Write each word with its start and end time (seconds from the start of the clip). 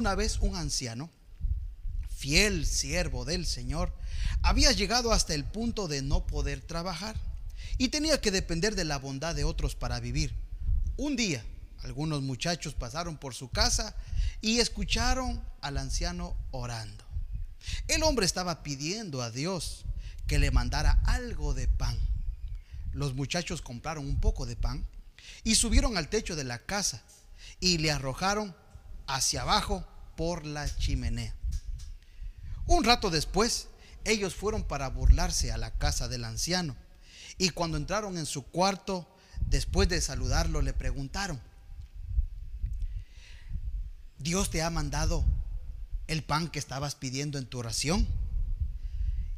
Una 0.00 0.14
vez 0.14 0.38
un 0.40 0.56
anciano, 0.56 1.10
fiel 2.16 2.64
siervo 2.64 3.26
del 3.26 3.44
Señor, 3.44 3.92
había 4.40 4.72
llegado 4.72 5.12
hasta 5.12 5.34
el 5.34 5.44
punto 5.44 5.88
de 5.88 6.00
no 6.00 6.26
poder 6.26 6.62
trabajar 6.62 7.16
y 7.76 7.88
tenía 7.88 8.18
que 8.18 8.30
depender 8.30 8.74
de 8.76 8.84
la 8.84 8.96
bondad 8.96 9.34
de 9.34 9.44
otros 9.44 9.74
para 9.74 10.00
vivir. 10.00 10.34
Un 10.96 11.16
día, 11.16 11.44
algunos 11.82 12.22
muchachos 12.22 12.72
pasaron 12.72 13.18
por 13.18 13.34
su 13.34 13.50
casa 13.50 13.94
y 14.40 14.60
escucharon 14.60 15.44
al 15.60 15.76
anciano 15.76 16.34
orando. 16.50 17.04
El 17.86 18.02
hombre 18.02 18.24
estaba 18.24 18.62
pidiendo 18.62 19.20
a 19.20 19.30
Dios 19.30 19.84
que 20.26 20.38
le 20.38 20.50
mandara 20.50 21.02
algo 21.04 21.52
de 21.52 21.68
pan. 21.68 21.98
Los 22.94 23.12
muchachos 23.12 23.60
compraron 23.60 24.06
un 24.06 24.18
poco 24.18 24.46
de 24.46 24.56
pan 24.56 24.86
y 25.44 25.56
subieron 25.56 25.98
al 25.98 26.08
techo 26.08 26.36
de 26.36 26.44
la 26.44 26.58
casa 26.58 27.02
y 27.60 27.76
le 27.76 27.90
arrojaron 27.90 28.56
hacia 29.06 29.42
abajo 29.42 29.84
por 30.20 30.44
la 30.44 30.68
chimenea. 30.76 31.34
Un 32.66 32.84
rato 32.84 33.08
después, 33.08 33.68
ellos 34.04 34.34
fueron 34.34 34.64
para 34.64 34.90
burlarse 34.90 35.50
a 35.50 35.56
la 35.56 35.70
casa 35.78 36.08
del 36.08 36.26
anciano 36.26 36.76
y 37.38 37.48
cuando 37.48 37.78
entraron 37.78 38.18
en 38.18 38.26
su 38.26 38.42
cuarto, 38.42 39.08
después 39.46 39.88
de 39.88 39.98
saludarlo, 40.02 40.60
le 40.60 40.74
preguntaron, 40.74 41.40
¿Dios 44.18 44.50
te 44.50 44.60
ha 44.60 44.68
mandado 44.68 45.24
el 46.06 46.22
pan 46.22 46.50
que 46.50 46.58
estabas 46.58 46.96
pidiendo 46.96 47.38
en 47.38 47.46
tu 47.46 47.58
oración? 47.58 48.06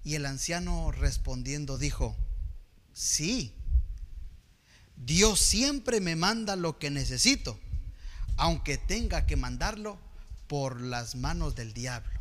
Y 0.02 0.16
el 0.16 0.26
anciano 0.26 0.90
respondiendo 0.90 1.78
dijo, 1.78 2.16
sí, 2.92 3.54
Dios 4.96 5.38
siempre 5.38 6.00
me 6.00 6.16
manda 6.16 6.56
lo 6.56 6.80
que 6.80 6.90
necesito, 6.90 7.56
aunque 8.36 8.78
tenga 8.78 9.26
que 9.26 9.36
mandarlo 9.36 10.10
por 10.52 10.82
las 10.82 11.14
manos 11.14 11.54
del 11.54 11.72
diablo. 11.72 12.20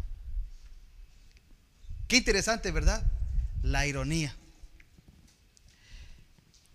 Qué 2.07 2.15
interesante, 2.15 2.71
¿verdad? 2.71 3.05
La 3.61 3.85
ironía. 3.85 4.33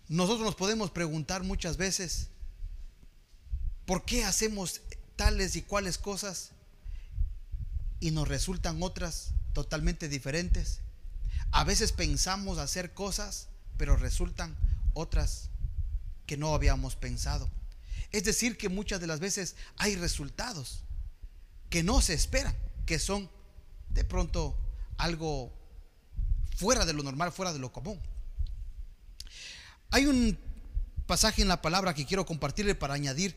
Nosotros 0.07 0.45
nos 0.45 0.53
podemos 0.53 0.91
preguntar 0.91 1.41
muchas 1.41 1.77
veces, 1.77 2.27
¿por 3.87 4.05
qué 4.05 4.23
hacemos 4.23 4.81
tales 5.15 5.55
y 5.55 5.63
cuales 5.63 5.97
cosas 5.97 6.51
y 7.99 8.11
nos 8.11 8.27
resultan 8.27 8.83
otras 8.83 9.31
totalmente 9.53 10.09
diferentes? 10.09 10.81
A 11.49 11.63
veces 11.63 11.91
pensamos 11.91 12.59
hacer 12.59 12.93
cosas, 12.93 13.47
pero 13.77 13.95
resultan 13.95 14.55
otras 14.93 15.49
que 16.27 16.37
no 16.37 16.53
habíamos 16.53 16.95
pensado. 16.95 17.49
Es 18.11 18.25
decir, 18.25 18.59
que 18.59 18.69
muchas 18.69 19.01
de 19.01 19.07
las 19.07 19.19
veces 19.19 19.55
hay 19.77 19.95
resultados 19.95 20.83
que 21.69 21.83
no 21.83 22.01
se 22.01 22.13
esperan, 22.13 22.55
que 22.85 22.99
son 22.99 23.29
de 23.89 24.03
pronto 24.03 24.57
algo 24.97 25.53
fuera 26.55 26.85
de 26.85 26.93
lo 26.93 27.03
normal, 27.03 27.31
fuera 27.31 27.53
de 27.53 27.59
lo 27.59 27.71
común. 27.71 27.99
Hay 29.91 30.05
un 30.05 30.37
pasaje 31.05 31.41
en 31.41 31.47
la 31.47 31.61
palabra 31.61 31.93
que 31.93 32.05
quiero 32.05 32.25
compartirle 32.25 32.75
para 32.75 32.93
añadir 32.93 33.35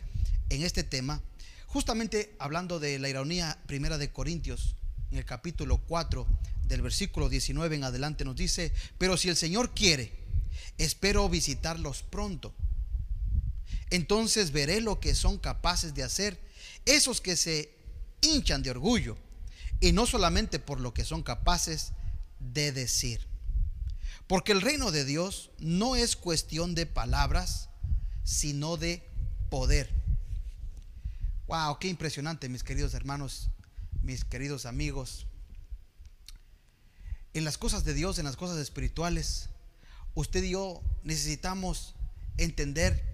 en 0.49 0.63
este 0.63 0.83
tema, 0.83 1.23
justamente 1.67 2.35
hablando 2.39 2.81
de 2.81 2.99
la 2.99 3.09
ironía 3.09 3.59
primera 3.67 3.99
de 3.99 4.13
Corintios, 4.13 4.75
en 5.11 5.19
el 5.19 5.25
capítulo 5.25 5.79
4 5.79 6.27
del 6.65 6.83
versículo 6.83 7.29
19 7.29 7.77
en 7.77 7.85
adelante 7.85 8.25
nos 8.25 8.37
dice, 8.37 8.73
pero 8.97 9.17
si 9.17 9.29
el 9.29 9.37
Señor 9.37 9.75
quiere, 9.75 10.13
espero 10.79 11.29
visitarlos 11.29 12.03
pronto. 12.03 12.55
Entonces 13.91 14.53
veré 14.53 14.81
lo 14.81 15.01
que 15.01 15.17
son 15.17 15.39
capaces 15.39 15.95
de 15.95 16.05
hacer 16.05 16.41
esos 16.87 17.21
que 17.21 17.37
se 17.37 17.80
hinchan 18.21 18.63
de 18.63 18.71
orgullo, 18.71 19.17
y 19.81 19.93
no 19.93 20.07
solamente 20.07 20.59
por 20.59 20.81
lo 20.81 20.93
que 20.93 21.05
son 21.05 21.23
capaces 21.23 21.93
de 22.39 22.73
decir. 22.73 23.27
Porque 24.27 24.53
el 24.53 24.61
reino 24.61 24.91
de 24.91 25.05
Dios 25.05 25.51
no 25.59 25.97
es 25.97 26.17
cuestión 26.17 26.75
de 26.75 26.87
palabras, 26.87 27.69
sino 28.23 28.77
de 28.77 29.03
poder. 29.49 29.91
Wow, 31.49 31.79
qué 31.81 31.89
impresionante, 31.89 32.49
mis 32.49 32.63
queridos 32.63 32.95
hermanos, 32.95 33.51
mis 34.03 34.25
queridos 34.25 34.67
amigos. 34.67 35.27
En 37.35 37.45
las 37.45 37.59
cosas 37.59 37.85
de 37.85 37.95
Dios, 37.95 38.19
en 38.19 38.25
las 38.25 38.37
cosas 38.37 38.59
espirituales, 38.59 39.49
usted 40.15 40.45
y 40.45 40.51
yo 40.51 40.83
necesitamos 41.03 41.95
entender 42.37 43.11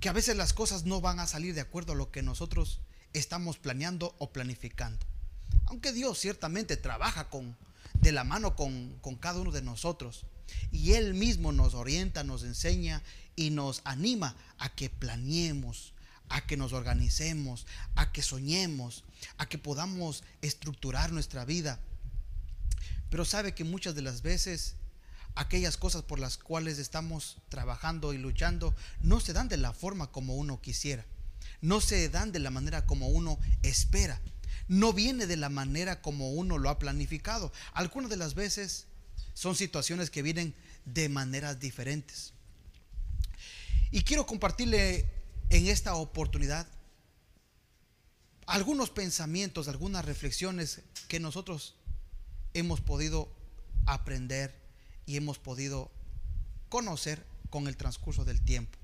que 0.00 0.08
a 0.08 0.12
veces 0.12 0.36
las 0.36 0.52
cosas 0.52 0.84
no 0.84 1.00
van 1.00 1.20
a 1.20 1.26
salir 1.26 1.54
de 1.54 1.60
acuerdo 1.60 1.92
a 1.92 1.96
lo 1.96 2.10
que 2.10 2.22
nosotros 2.22 2.80
estamos 3.12 3.58
planeando 3.58 4.14
o 4.18 4.32
planificando. 4.32 5.04
Aunque 5.66 5.92
Dios 5.92 6.18
ciertamente 6.18 6.76
trabaja 6.76 7.30
con 7.30 7.56
de 8.02 8.12
la 8.12 8.24
mano 8.24 8.56
con, 8.56 8.98
cada 9.20 9.40
uno 9.40 9.52
de 9.52 9.62
nosotros. 9.62 10.26
Y 10.70 10.92
Él 10.92 11.14
mismo 11.14 11.52
nos 11.52 11.74
orienta, 11.74 12.24
nos 12.24 12.42
enseña 12.42 13.02
y 13.36 13.50
nos 13.50 13.80
anima 13.84 14.36
a 14.58 14.74
que 14.74 14.90
planeemos, 14.90 15.94
a 16.28 16.44
que 16.44 16.56
nos 16.56 16.72
organicemos, 16.72 17.66
a 17.94 18.12
que 18.12 18.22
soñemos, 18.22 19.04
a 19.38 19.48
que 19.48 19.56
podamos 19.56 20.24
estructurar 20.42 21.12
nuestra 21.12 21.44
vida. 21.44 21.78
Pero 23.08 23.24
sabe 23.24 23.54
que 23.54 23.64
muchas 23.64 23.94
de 23.94 24.02
las 24.02 24.22
veces 24.22 24.74
aquellas 25.34 25.76
cosas 25.76 26.02
por 26.02 26.18
las 26.18 26.36
cuales 26.36 26.78
estamos 26.78 27.38
trabajando 27.48 28.12
y 28.12 28.18
luchando 28.18 28.74
no 29.00 29.20
se 29.20 29.32
dan 29.32 29.48
de 29.48 29.56
la 29.56 29.72
forma 29.72 30.10
como 30.10 30.34
uno 30.34 30.60
quisiera, 30.60 31.06
no 31.60 31.80
se 31.80 32.08
dan 32.08 32.32
de 32.32 32.38
la 32.38 32.50
manera 32.50 32.86
como 32.86 33.08
uno 33.08 33.38
espera 33.62 34.20
no 34.68 34.92
viene 34.92 35.26
de 35.26 35.36
la 35.36 35.48
manera 35.50 36.00
como 36.00 36.32
uno 36.32 36.58
lo 36.58 36.70
ha 36.70 36.78
planificado. 36.78 37.52
Algunas 37.74 38.10
de 38.10 38.16
las 38.16 38.34
veces 38.34 38.86
son 39.34 39.54
situaciones 39.54 40.10
que 40.10 40.22
vienen 40.22 40.54
de 40.84 41.08
maneras 41.08 41.60
diferentes. 41.60 42.32
Y 43.90 44.02
quiero 44.02 44.26
compartirle 44.26 45.06
en 45.50 45.66
esta 45.66 45.94
oportunidad 45.94 46.66
algunos 48.46 48.90
pensamientos, 48.90 49.68
algunas 49.68 50.04
reflexiones 50.04 50.80
que 51.08 51.20
nosotros 51.20 51.74
hemos 52.54 52.80
podido 52.80 53.30
aprender 53.84 54.54
y 55.04 55.16
hemos 55.16 55.38
podido 55.38 55.90
conocer 56.68 57.24
con 57.50 57.68
el 57.68 57.76
transcurso 57.76 58.24
del 58.24 58.40
tiempo. 58.40 58.78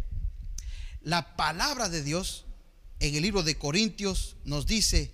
La 1.02 1.36
palabra 1.36 1.88
de 1.88 2.02
Dios 2.02 2.44
en 3.00 3.14
el 3.14 3.22
libro 3.22 3.42
de 3.42 3.58
Corintios 3.58 4.36
nos 4.44 4.66
dice 4.66 5.10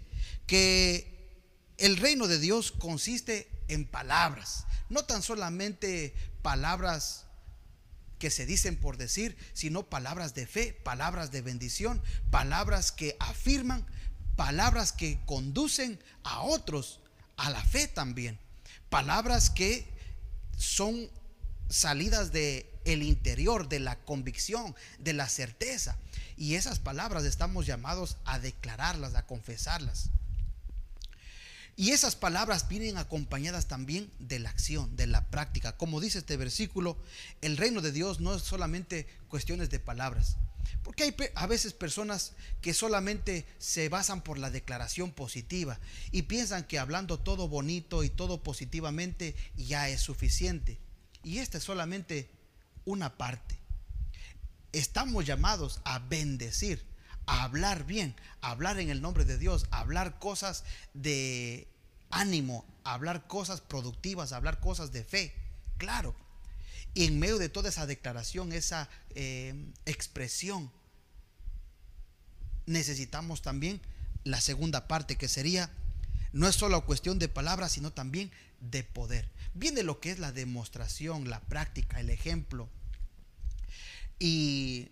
que 0.47 1.31
el 1.79 1.97
reino 1.97 2.27
de 2.27 2.39
Dios 2.39 2.73
consiste 2.73 3.49
en 3.69 3.87
palabras, 3.87 4.67
no 4.89 5.05
tan 5.05 5.23
solamente 5.23 6.15
palabras 6.43 7.27
que 8.19 8.31
se 8.31 8.47
dicen 8.47 8.77
por 8.77 8.97
decir, 8.97 9.37
sino 9.53 9.89
palabras 9.89 10.35
de 10.35 10.47
fe, 10.47 10.73
palabras 10.73 11.31
de 11.31 11.43
bendición, 11.43 12.03
palabras 12.31 12.93
que 12.93 13.17
afirman, 13.21 13.85
palabras 14.37 14.93
que 14.93 15.19
conducen 15.27 15.99
a 16.23 16.43
otros 16.43 17.01
a 17.37 17.51
la 17.51 17.65
fe 17.65 17.89
también. 17.89 18.39
Palabras 18.89 19.51
que 19.51 19.87
son 20.57 21.11
salidas 21.69 22.33
de 22.33 22.71
el 22.85 23.03
interior, 23.03 23.69
de 23.69 23.81
la 23.81 23.97
convicción, 23.97 24.75
de 24.99 25.13
la 25.13 25.29
certeza. 25.29 25.97
Y 26.37 26.55
esas 26.55 26.79
palabras 26.79 27.25
estamos 27.25 27.67
llamados 27.67 28.17
a 28.25 28.39
declararlas, 28.39 29.15
a 29.15 29.27
confesarlas. 29.27 30.11
Y 31.79 31.91
esas 31.91 32.17
palabras 32.17 32.69
vienen 32.69 32.97
acompañadas 32.97 33.67
también 33.67 34.11
de 34.19 34.39
la 34.39 34.49
acción, 34.49 34.97
de 34.97 35.07
la 35.07 35.29
práctica. 35.29 35.77
Como 35.77 36.01
dice 36.01 36.19
este 36.19 36.39
versículo, 36.39 36.97
el 37.43 37.59
reino 37.59 37.83
de 37.83 37.93
Dios 37.93 38.19
no 38.21 38.35
es 38.35 38.43
solamente 38.43 39.07
cuestiones 39.29 39.69
de 39.69 39.79
palabras, 39.79 40.37
Porque 40.83 41.05
hay 41.05 41.17
a 41.35 41.47
veces 41.47 41.73
personas 41.73 42.33
que 42.61 42.75
solamente 42.75 43.47
se 43.59 43.89
basan 43.89 44.23
por 44.23 44.39
la 44.39 44.51
declaración 44.51 45.13
positiva 45.13 45.79
y 46.13 46.23
piensan 46.23 46.65
que 46.65 46.79
hablando 46.79 47.19
todo 47.19 47.49
bonito 47.49 48.05
y 48.05 48.11
todo 48.11 48.43
positivamente 48.43 49.35
ya 49.57 49.89
es 49.89 50.01
suficiente. 50.01 50.79
Y 51.23 51.39
esta 51.39 51.59
es 51.59 51.65
solamente 51.65 52.31
una 52.85 53.17
parte. 53.17 53.59
Estamos 54.73 55.25
llamados 55.25 55.81
a 55.85 55.99
bendecir, 55.99 56.87
a 57.27 57.43
hablar 57.43 57.85
bien, 57.85 58.15
a 58.41 58.51
hablar 58.51 58.79
en 58.79 58.91
el 58.91 59.03
nombre 59.03 59.25
de 59.25 59.39
Dios, 59.39 59.67
a 59.71 59.81
hablar 59.81 60.19
cosas 60.19 60.65
de 60.95 61.69
ánimo, 62.11 62.65
a 62.85 62.95
hablar 62.95 63.27
cosas 63.27 63.61
productivas, 63.61 64.33
a 64.33 64.37
hablar 64.37 64.61
cosas 64.61 64.93
de 64.93 65.05
fe. 65.05 65.35
Claro, 65.79 66.15
y 66.97 67.05
en 67.05 67.19
medio 67.19 67.37
de 67.37 67.51
toda 67.51 67.69
esa 67.69 67.85
declaración, 67.85 68.53
esa 68.53 68.89
eh, 69.15 69.55
expresión, 69.85 70.73
necesitamos 72.65 73.43
también 73.43 73.83
la 74.25 74.41
segunda 74.41 74.89
parte 74.89 75.17
que 75.17 75.29
sería, 75.29 75.71
no 76.33 76.49
es 76.49 76.57
solo 76.57 76.87
cuestión 76.87 77.19
de 77.19 77.29
palabras, 77.29 77.73
sino 77.73 77.93
también 77.93 78.31
de 78.61 78.83
poder. 78.83 79.29
Viene 79.53 79.83
lo 79.83 80.01
que 80.01 80.11
es 80.11 80.19
la 80.19 80.33
demostración, 80.33 81.29
la 81.29 81.41
práctica, 81.41 82.01
el 82.01 82.09
ejemplo. 82.09 82.71
Y 84.19 84.89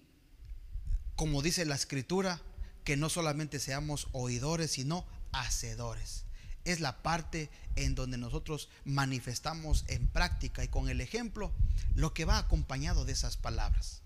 como 1.16 1.40
dice 1.40 1.64
la 1.64 1.74
escritura, 1.74 2.42
que 2.84 2.98
no 2.98 3.08
solamente 3.08 3.58
seamos 3.58 4.08
oidores, 4.12 4.72
sino 4.72 5.06
hacedores 5.32 6.23
es 6.64 6.81
la 6.81 7.02
parte 7.02 7.50
en 7.76 7.94
donde 7.94 8.19
nosotros 8.19 8.69
manifestamos 8.84 9.84
en 9.88 10.06
práctica 10.08 10.64
y 10.64 10.69
con 10.69 10.88
el 10.88 11.00
ejemplo 11.00 11.52
lo 11.94 12.14
que 12.14 12.25
va 12.25 12.38
acompañado 12.38 13.05
de 13.05 13.12
esas 13.12 13.37
palabras. 13.37 14.02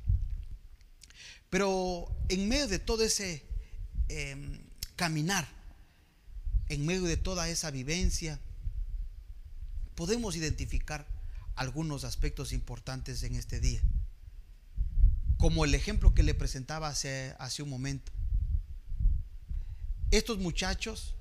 Pero 1.50 2.14
en 2.28 2.48
medio 2.48 2.68
de 2.68 2.78
todo 2.78 3.04
ese 3.04 3.44
em, 4.08 4.60
caminar, 4.96 5.48
en 6.68 6.84
medio 6.84 7.04
de 7.04 7.16
toda 7.16 7.48
esa 7.48 7.70
vivencia, 7.70 8.38
podemos 9.94 10.36
identificar 10.36 11.06
algunos 11.54 12.04
aspectos 12.04 12.52
importantes 12.52 13.22
en 13.22 13.34
este 13.34 13.60
día. 13.60 13.80
Como 15.38 15.64
el 15.64 15.74
ejemplo 15.74 16.14
que 16.14 16.22
le 16.22 16.34
presentaba 16.34 16.88
hace, 16.88 17.34
hace 17.38 17.62
un 17.62 17.70
momento. 17.70 18.12
Estos 20.10 20.38
muchachos 20.38 21.14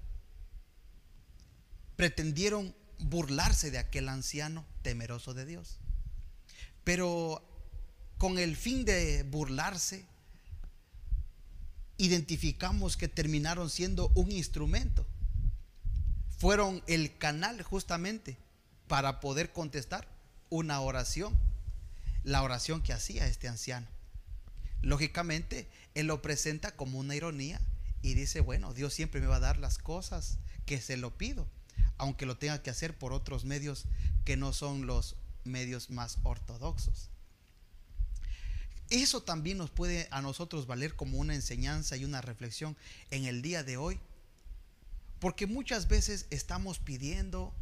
pretendieron 1.97 2.73
burlarse 2.99 3.71
de 3.71 3.79
aquel 3.79 4.07
anciano 4.07 4.65
temeroso 4.83 5.33
de 5.33 5.45
Dios. 5.45 5.79
Pero 6.83 7.43
con 8.17 8.39
el 8.39 8.55
fin 8.55 8.85
de 8.85 9.23
burlarse, 9.23 10.05
identificamos 11.97 12.95
que 12.95 13.07
terminaron 13.07 13.69
siendo 13.69 14.11
un 14.15 14.31
instrumento. 14.31 15.05
Fueron 16.37 16.83
el 16.87 17.17
canal 17.17 17.61
justamente 17.63 18.37
para 18.87 19.19
poder 19.19 19.51
contestar 19.51 20.07
una 20.49 20.79
oración, 20.79 21.35
la 22.23 22.43
oración 22.43 22.83
que 22.83 22.93
hacía 22.93 23.27
este 23.27 23.47
anciano. 23.47 23.87
Lógicamente, 24.83 25.67
él 25.95 26.05
lo 26.05 26.21
presenta 26.21 26.75
como 26.75 26.99
una 26.99 27.15
ironía 27.15 27.59
y 28.03 28.13
dice, 28.13 28.39
bueno, 28.39 28.75
Dios 28.75 28.93
siempre 28.93 29.19
me 29.19 29.25
va 29.25 29.37
a 29.37 29.41
dar 29.41 29.57
las 29.57 29.79
cosas 29.79 30.37
que 30.67 30.79
se 30.79 30.95
lo 30.95 31.17
pido 31.17 31.47
aunque 31.97 32.25
lo 32.25 32.37
tenga 32.37 32.61
que 32.61 32.69
hacer 32.69 32.97
por 32.97 33.13
otros 33.13 33.45
medios 33.45 33.85
que 34.25 34.37
no 34.37 34.53
son 34.53 34.87
los 34.87 35.15
medios 35.43 35.89
más 35.89 36.17
ortodoxos. 36.23 37.09
Eso 38.89 39.21
también 39.21 39.57
nos 39.57 39.69
puede 39.69 40.07
a 40.11 40.21
nosotros 40.21 40.65
valer 40.65 40.95
como 40.95 41.17
una 41.17 41.35
enseñanza 41.35 41.97
y 41.97 42.05
una 42.05 42.21
reflexión 42.21 42.77
en 43.11 43.25
el 43.25 43.41
día 43.41 43.63
de 43.63 43.75
hoy, 43.75 43.99
porque 45.19 45.45
muchas 45.45 45.87
veces 45.87 46.25
estamos 46.29 46.79
pidiendo, 46.79 47.53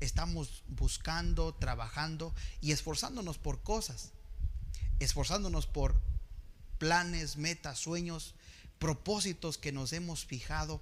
estamos 0.00 0.64
buscando, 0.66 1.54
trabajando 1.54 2.34
y 2.60 2.72
esforzándonos 2.72 3.38
por 3.38 3.62
cosas, 3.62 4.10
esforzándonos 4.98 5.66
por 5.66 6.00
planes, 6.78 7.36
metas, 7.36 7.78
sueños, 7.78 8.34
propósitos 8.80 9.58
que 9.58 9.70
nos 9.70 9.92
hemos 9.92 10.24
fijado, 10.24 10.80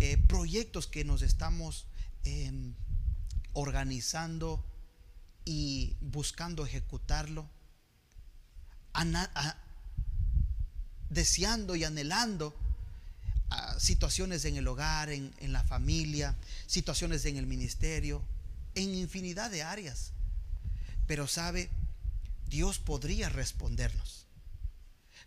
eh, 0.00 0.16
proyectos 0.16 0.88
que 0.88 1.04
nos 1.04 1.22
estamos 1.22 1.86
Em, 2.26 2.74
organizando 3.52 4.60
y 5.44 5.96
buscando 6.00 6.66
ejecutarlo, 6.66 7.48
deseando 11.08 11.76
y 11.76 11.84
anhelando 11.84 12.52
situaciones 13.78 14.44
en 14.44 14.56
el 14.56 14.66
hogar, 14.66 15.08
en, 15.08 15.32
en 15.38 15.52
la 15.52 15.62
familia, 15.62 16.34
situaciones 16.66 17.24
en 17.26 17.36
el 17.36 17.46
ministerio, 17.46 18.22
en 18.74 18.92
infinidad 18.92 19.48
de 19.48 19.62
áreas. 19.62 20.10
Pero 21.06 21.28
sabe, 21.28 21.70
Dios 22.48 22.80
podría 22.80 23.28
respondernos, 23.28 24.26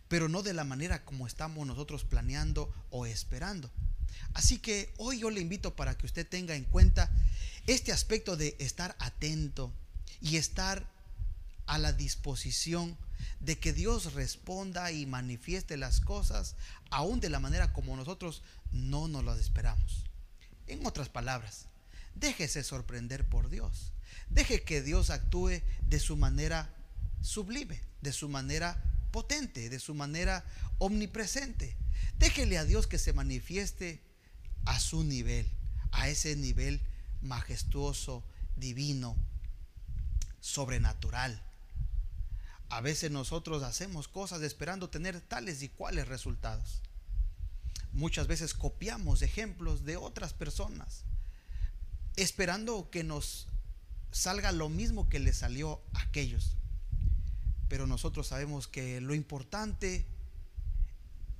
pero 0.06 0.28
no 0.28 0.42
de 0.42 0.52
la 0.52 0.64
manera 0.64 1.02
como 1.06 1.26
estamos 1.26 1.66
nosotros 1.66 2.04
planeando 2.04 2.70
o 2.90 3.06
esperando. 3.06 3.70
Así 4.34 4.58
que 4.58 4.92
hoy 4.98 5.20
yo 5.20 5.30
le 5.30 5.40
invito 5.40 5.74
para 5.74 5.96
que 5.96 6.06
usted 6.06 6.26
tenga 6.26 6.54
en 6.54 6.64
cuenta 6.64 7.10
este 7.66 7.92
aspecto 7.92 8.36
de 8.36 8.56
estar 8.58 8.96
atento 8.98 9.72
y 10.20 10.36
estar 10.36 10.86
a 11.66 11.78
la 11.78 11.92
disposición 11.92 12.96
de 13.40 13.58
que 13.58 13.72
Dios 13.72 14.14
responda 14.14 14.92
y 14.92 15.06
manifieste 15.06 15.76
las 15.76 16.00
cosas 16.00 16.56
aún 16.90 17.20
de 17.20 17.30
la 17.30 17.40
manera 17.40 17.72
como 17.72 17.96
nosotros 17.96 18.42
no 18.72 19.08
nos 19.08 19.24
las 19.24 19.38
esperamos. 19.38 20.04
En 20.66 20.86
otras 20.86 21.08
palabras, 21.08 21.66
déjese 22.14 22.62
sorprender 22.62 23.28
por 23.28 23.50
Dios. 23.50 23.92
Deje 24.28 24.62
que 24.62 24.82
Dios 24.82 25.10
actúe 25.10 25.62
de 25.88 26.00
su 26.00 26.16
manera 26.16 26.74
sublime, 27.20 27.80
de 28.00 28.12
su 28.12 28.28
manera 28.28 28.82
potente, 29.10 29.68
de 29.68 29.78
su 29.78 29.94
manera 29.94 30.44
omnipresente. 30.78 31.76
Déjele 32.18 32.58
a 32.58 32.64
Dios 32.64 32.86
que 32.86 32.98
se 32.98 33.12
manifieste 33.12 34.02
a 34.64 34.78
su 34.78 35.04
nivel, 35.04 35.48
a 35.92 36.08
ese 36.08 36.36
nivel 36.36 36.80
majestuoso, 37.22 38.24
divino, 38.56 39.16
sobrenatural. 40.40 41.42
A 42.68 42.80
veces 42.80 43.10
nosotros 43.10 43.62
hacemos 43.62 44.06
cosas 44.06 44.42
esperando 44.42 44.90
tener 44.90 45.20
tales 45.20 45.62
y 45.62 45.68
cuales 45.68 46.06
resultados. 46.08 46.82
Muchas 47.92 48.28
veces 48.28 48.54
copiamos 48.54 49.22
ejemplos 49.22 49.84
de 49.84 49.96
otras 49.96 50.32
personas, 50.32 51.02
esperando 52.16 52.88
que 52.90 53.02
nos 53.02 53.48
salga 54.12 54.52
lo 54.52 54.68
mismo 54.68 55.08
que 55.08 55.18
le 55.18 55.32
salió 55.32 55.80
a 55.94 56.02
aquellos. 56.02 56.56
Pero 57.68 57.86
nosotros 57.86 58.28
sabemos 58.28 58.68
que 58.68 59.00
lo 59.00 59.14
importante 59.14 60.06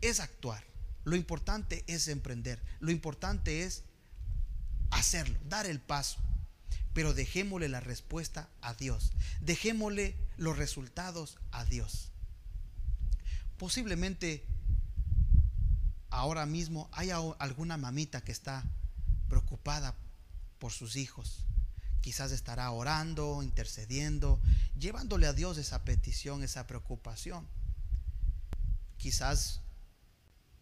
es 0.01 0.21
actuar. 0.21 0.65
Lo 1.05 1.17
importante 1.17 1.85
es 1.87 2.09
emprender. 2.09 2.63
Lo 2.81 2.91
importante 2.91 3.65
es 3.65 3.85
hacerlo, 4.91 5.39
dar 5.49 5.67
el 5.67 5.81
paso. 5.81 6.19
Pero 6.93 7.15
dejémosle 7.15 7.69
la 7.69 7.81
respuesta 7.81 8.49
a 8.61 8.75
Dios. 8.75 9.13
Dejémosle 9.41 10.17
los 10.37 10.57
resultados 10.59 11.39
a 11.53 11.65
Dios. 11.65 12.11
Posiblemente 13.57 14.45
ahora 16.11 16.47
mismo 16.47 16.89
haya 16.93 17.19
alguna 17.39 17.77
mamita 17.77 18.21
que 18.23 18.33
está 18.33 18.65
preocupada 19.29 19.95
por 20.59 20.73
sus 20.73 20.97
hijos. 20.97 21.45
Quizás 22.01 22.33
estará 22.33 22.71
orando, 22.71 23.43
intercediendo, 23.43 24.41
llevándole 24.79 25.27
a 25.27 25.33
Dios 25.33 25.59
esa 25.59 25.85
petición, 25.85 26.43
esa 26.43 26.67
preocupación. 26.67 27.47
Quizás 28.97 29.61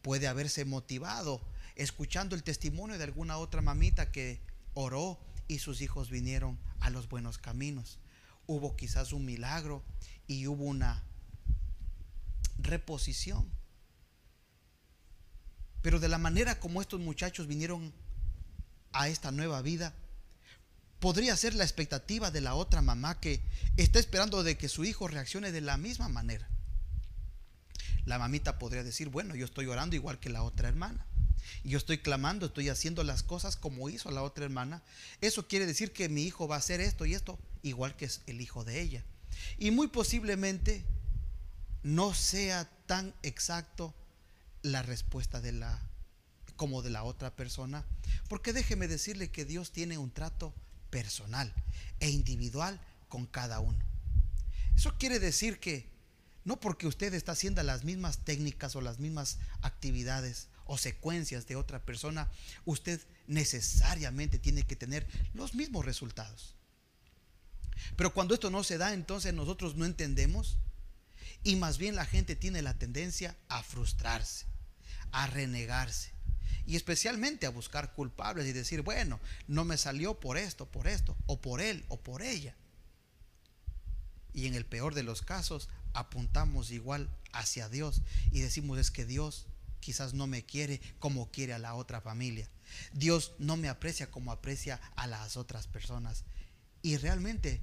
puede 0.02 0.28
haberse 0.28 0.64
motivado 0.64 1.40
escuchando 1.78 2.35
el 2.35 2.43
testimonio 2.43 2.99
de 2.99 3.05
alguna 3.05 3.38
otra 3.38 3.62
mamita 3.62 4.11
que 4.11 4.40
oró 4.75 5.19
y 5.47 5.61
sus 5.61 5.81
hijos 5.81 6.11
vinieron 6.11 6.59
a 6.81 6.90
los 6.90 7.09
buenos 7.09 7.38
caminos. 7.38 7.99
Hubo 8.47 8.76
quizás 8.76 9.12
un 9.12 9.25
milagro 9.25 9.85
y 10.26 10.47
hubo 10.47 10.64
una 10.64 11.05
reposición. 12.59 13.49
Pero 15.83 16.00
de 16.00 16.09
la 16.09 16.19
manera 16.19 16.59
como 16.59 16.83
estos 16.83 17.00
muchachos 17.00 17.47
vinieron 17.47 17.95
a 18.93 19.09
esta 19.09 19.31
nueva 19.31 19.62
vida, 19.62 19.95
podría 20.99 21.37
ser 21.37 21.55
la 21.55 21.62
expectativa 21.62 22.33
de 22.33 22.40
la 22.40 22.57
otra 22.57 22.83
mamá 22.83 23.21
que 23.21 23.40
está 23.76 24.00
esperando 24.00 24.43
de 24.43 24.59
que 24.59 24.69
su 24.69 24.85
hijo 24.85 25.07
reaccione 25.07 25.52
de 25.52 25.61
la 25.61 25.76
misma 25.76 26.09
manera 26.09 26.49
la 28.09 28.19
mamita 28.19 28.59
podría 28.59 28.83
decir, 28.83 29.11
bueno, 29.11 29.35
yo 29.35 29.45
estoy 29.45 29.67
orando 29.67 29.95
igual 29.95 30.19
que 30.19 30.31
la 30.31 30.43
otra 30.43 30.69
hermana. 30.69 31.07
Yo 31.62 31.77
estoy 31.77 31.99
clamando, 31.99 32.47
estoy 32.47 32.71
haciendo 32.71 33.05
las 33.05 33.23
cosas 33.23 33.57
como 33.57 33.88
hizo 33.91 34.11
la 34.11 34.23
otra 34.23 34.45
hermana. 34.45 34.83
Eso 35.21 35.47
quiere 35.47 35.67
decir 35.67 35.93
que 35.93 36.09
mi 36.09 36.23
hijo 36.25 36.49
va 36.49 36.57
a 36.57 36.59
hacer 36.59 36.81
esto 36.81 37.05
y 37.05 37.15
esto 37.15 37.38
igual 37.62 37.97
que 37.97 38.07
es 38.07 38.23
el 38.27 38.41
hijo 38.41 38.65
de 38.65 38.81
ella. 38.81 39.05
Y 39.59 39.71
muy 39.71 39.88
posiblemente 39.88 40.85
no 41.83 42.15
sea 42.15 42.69
tan 42.87 43.15
exacto 43.23 43.95
la 44.62 44.83
respuesta 44.83 45.41
de 45.41 45.53
la 45.53 45.79
como 46.57 46.83
de 46.83 46.91
la 46.91 47.05
otra 47.05 47.37
persona, 47.37 47.85
porque 48.29 48.53
déjeme 48.53 48.88
decirle 48.88 49.31
que 49.31 49.45
Dios 49.45 49.71
tiene 49.71 49.97
un 49.97 50.11
trato 50.11 50.53
personal 50.91 51.55
e 52.00 52.11
individual 52.11 52.81
con 53.09 53.27
cada 53.27 53.61
uno. 53.61 53.79
Eso 54.75 54.97
quiere 54.99 55.21
decir 55.21 55.61
que 55.61 55.98
no 56.49 56.59
porque 56.59 56.87
usted 56.87 57.12
está 57.12 57.33
haciendo 57.33 57.62
las 57.62 57.85
mismas 57.85 58.25
técnicas 58.25 58.75
o 58.75 58.81
las 58.81 58.99
mismas 59.00 59.37
actividades 59.61 60.49
o 60.64 60.78
secuencias 60.78 61.47
de 61.47 61.57
otra 61.57 61.85
persona, 61.85 62.31
usted 62.64 63.02
necesariamente 63.26 64.38
tiene 64.38 64.62
que 64.62 64.75
tener 64.75 65.07
los 65.35 65.52
mismos 65.55 65.85
resultados. 65.85 66.55
Pero 67.97 68.14
cuando 68.14 68.33
esto 68.33 68.49
no 68.49 68.64
se 68.64 68.78
da, 68.78 68.95
entonces 68.95 69.35
nosotros 69.35 69.76
no 69.76 69.85
entendemos 69.85 70.57
y 71.45 71.57
más 71.57 71.76
bien 71.76 71.95
la 71.95 72.07
gente 72.07 72.35
tiene 72.35 72.62
la 72.62 72.78
tendencia 72.78 73.37
a 73.50 73.62
frustrarse, 73.62 74.47
a 75.12 75.26
renegarse 75.26 76.12
y 76.67 76.76
especialmente 76.76 77.45
a 77.45 77.50
buscar 77.50 77.93
culpables 77.93 78.47
y 78.47 78.52
decir, 78.52 78.81
bueno, 78.81 79.21
no 79.49 79.67
me 79.67 79.76
salió 79.76 80.19
por 80.19 80.38
esto, 80.38 80.64
por 80.64 80.88
esto, 80.88 81.14
o 81.26 81.43
por 81.43 81.61
él, 81.61 81.85
o 81.88 82.00
por 82.00 82.23
ella. 82.23 82.55
Y 84.33 84.47
en 84.47 84.55
el 84.55 84.64
peor 84.64 84.95
de 84.95 85.02
los 85.02 85.21
casos, 85.21 85.69
apuntamos 85.92 86.71
igual 86.71 87.11
hacia 87.33 87.68
Dios 87.68 88.02
y 88.30 88.40
decimos, 88.40 88.78
es 88.78 88.90
que 88.90 89.04
Dios 89.04 89.47
quizás 89.80 90.14
no 90.14 90.26
me 90.26 90.45
quiere 90.45 90.80
como 90.99 91.30
quiere 91.30 91.52
a 91.52 91.59
la 91.59 91.75
otra 91.75 92.00
familia. 92.00 92.49
Dios 92.92 93.33
no 93.38 93.57
me 93.57 93.68
aprecia 93.68 94.11
como 94.11 94.33
aprecia 94.33 94.80
a 94.97 95.07
las 95.07 95.37
otras 95.37 95.66
personas. 95.66 96.25
Y 96.83 96.97
realmente 96.97 97.61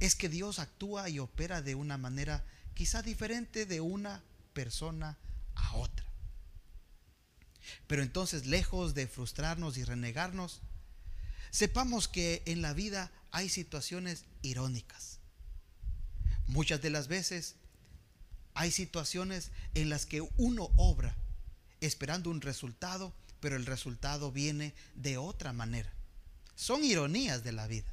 es 0.00 0.14
que 0.14 0.28
Dios 0.28 0.58
actúa 0.58 1.08
y 1.08 1.18
opera 1.18 1.62
de 1.62 1.74
una 1.74 1.98
manera 1.98 2.44
quizá 2.74 3.02
diferente 3.02 3.66
de 3.66 3.80
una 3.80 4.22
persona 4.52 5.18
a 5.54 5.76
otra. 5.76 6.06
Pero 7.86 8.02
entonces, 8.02 8.46
lejos 8.46 8.94
de 8.94 9.06
frustrarnos 9.06 9.76
y 9.76 9.84
renegarnos, 9.84 10.62
sepamos 11.50 12.08
que 12.08 12.42
en 12.46 12.62
la 12.62 12.72
vida 12.72 13.10
hay 13.30 13.48
situaciones 13.48 14.24
irónicas. 14.42 15.17
Muchas 16.48 16.82
de 16.82 16.90
las 16.90 17.08
veces 17.08 17.56
hay 18.54 18.70
situaciones 18.70 19.52
en 19.74 19.88
las 19.88 20.06
que 20.06 20.28
uno 20.36 20.70
obra 20.76 21.16
esperando 21.80 22.30
un 22.30 22.40
resultado, 22.40 23.12
pero 23.40 23.54
el 23.54 23.66
resultado 23.66 24.32
viene 24.32 24.74
de 24.94 25.16
otra 25.16 25.52
manera. 25.52 25.92
Son 26.56 26.82
ironías 26.82 27.44
de 27.44 27.52
la 27.52 27.66
vida. 27.66 27.86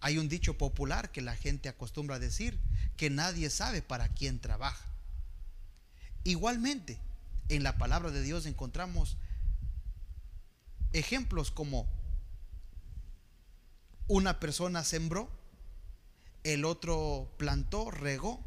Hay 0.00 0.18
un 0.18 0.28
dicho 0.28 0.56
popular 0.56 1.12
que 1.12 1.20
la 1.20 1.36
gente 1.36 1.68
acostumbra 1.68 2.16
a 2.16 2.20
decir, 2.20 2.58
que 2.96 3.10
nadie 3.10 3.50
sabe 3.50 3.82
para 3.82 4.08
quién 4.08 4.40
trabaja. 4.40 4.86
Igualmente, 6.24 6.98
en 7.48 7.62
la 7.62 7.76
palabra 7.76 8.10
de 8.10 8.22
Dios 8.22 8.46
encontramos 8.46 9.16
ejemplos 10.92 11.50
como 11.50 11.88
una 14.06 14.40
persona 14.40 14.84
sembró, 14.84 15.28
el 16.44 16.64
otro 16.64 17.32
plantó, 17.38 17.90
regó, 17.90 18.42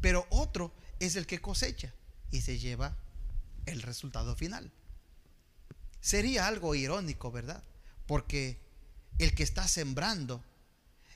pero 0.00 0.26
otro 0.30 0.74
es 1.00 1.16
el 1.16 1.26
que 1.26 1.40
cosecha 1.40 1.92
y 2.30 2.40
se 2.40 2.58
lleva 2.58 2.96
el 3.66 3.82
resultado 3.82 4.34
final. 4.36 4.72
Sería 6.00 6.46
algo 6.46 6.74
irónico, 6.74 7.30
¿verdad? 7.32 7.62
Porque 8.06 8.60
el 9.18 9.34
que 9.34 9.42
está 9.42 9.66
sembrando 9.66 10.44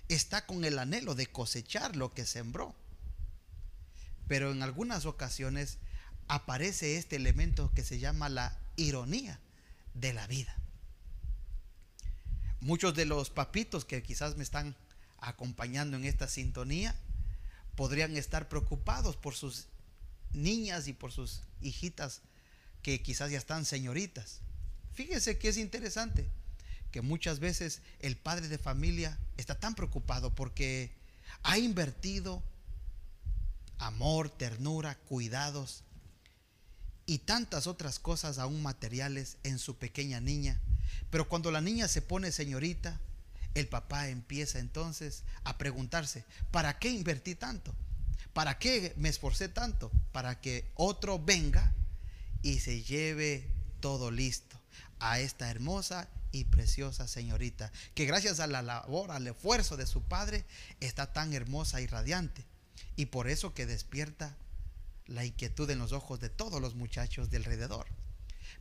está 0.08 0.46
con 0.46 0.64
el 0.64 0.78
anhelo 0.78 1.14
de 1.14 1.26
cosechar 1.26 1.96
lo 1.96 2.12
que 2.14 2.26
sembró. 2.26 2.74
Pero 4.26 4.50
en 4.50 4.62
algunas 4.62 5.06
ocasiones 5.06 5.78
aparece 6.28 6.96
este 6.96 7.16
elemento 7.16 7.72
que 7.74 7.84
se 7.84 7.98
llama 7.98 8.28
la 8.28 8.58
ironía 8.76 9.40
de 9.94 10.12
la 10.12 10.26
vida. 10.26 10.56
Muchos 12.60 12.94
de 12.94 13.06
los 13.06 13.30
papitos 13.30 13.84
que 13.84 14.02
quizás 14.02 14.36
me 14.36 14.42
están 14.42 14.76
acompañando 15.20 15.96
en 15.96 16.04
esta 16.04 16.28
sintonía 16.28 16.94
podrían 17.76 18.16
estar 18.16 18.48
preocupados 18.48 19.16
por 19.16 19.34
sus 19.34 19.66
niñas 20.32 20.88
y 20.88 20.92
por 20.92 21.12
sus 21.12 21.42
hijitas 21.60 22.22
que 22.82 23.02
quizás 23.02 23.30
ya 23.30 23.38
están 23.38 23.64
señoritas. 23.64 24.40
Fíjese 24.92 25.38
que 25.38 25.48
es 25.48 25.56
interesante 25.56 26.28
que 26.90 27.02
muchas 27.02 27.38
veces 27.38 27.82
el 28.00 28.16
padre 28.16 28.48
de 28.48 28.58
familia 28.58 29.18
está 29.36 29.58
tan 29.58 29.74
preocupado 29.74 30.34
porque 30.34 30.92
ha 31.42 31.58
invertido 31.58 32.42
amor, 33.78 34.28
ternura, 34.28 34.96
cuidados 35.08 35.84
y 37.06 37.18
tantas 37.18 37.66
otras 37.66 37.98
cosas 37.98 38.38
aún 38.38 38.62
materiales 38.62 39.36
en 39.42 39.58
su 39.58 39.76
pequeña 39.76 40.20
niña. 40.20 40.60
Pero 41.10 41.28
cuando 41.28 41.50
la 41.50 41.60
niña 41.60 41.88
se 41.88 42.02
pone 42.02 42.32
señorita, 42.32 43.00
el 43.54 43.68
papá 43.68 44.08
empieza 44.08 44.58
entonces 44.58 45.24
a 45.44 45.58
preguntarse, 45.58 46.24
¿para 46.50 46.78
qué 46.78 46.90
invertí 46.90 47.34
tanto? 47.34 47.74
¿Para 48.32 48.58
qué 48.58 48.94
me 48.96 49.08
esforcé 49.08 49.48
tanto? 49.48 49.90
Para 50.12 50.40
que 50.40 50.70
otro 50.74 51.18
venga 51.18 51.74
y 52.42 52.60
se 52.60 52.82
lleve 52.82 53.48
todo 53.80 54.10
listo 54.10 54.60
a 55.00 55.18
esta 55.18 55.50
hermosa 55.50 56.08
y 56.32 56.44
preciosa 56.44 57.08
señorita, 57.08 57.72
que 57.94 58.06
gracias 58.06 58.38
a 58.38 58.46
la 58.46 58.62
labor, 58.62 59.10
al 59.10 59.26
esfuerzo 59.26 59.76
de 59.76 59.86
su 59.86 60.02
padre, 60.02 60.44
está 60.78 61.12
tan 61.12 61.32
hermosa 61.32 61.80
y 61.80 61.86
radiante. 61.86 62.44
Y 62.96 63.06
por 63.06 63.28
eso 63.28 63.52
que 63.52 63.66
despierta 63.66 64.36
la 65.06 65.24
inquietud 65.24 65.68
en 65.70 65.80
los 65.80 65.92
ojos 65.92 66.20
de 66.20 66.28
todos 66.28 66.60
los 66.60 66.76
muchachos 66.76 67.30
de 67.30 67.38
alrededor. 67.38 67.86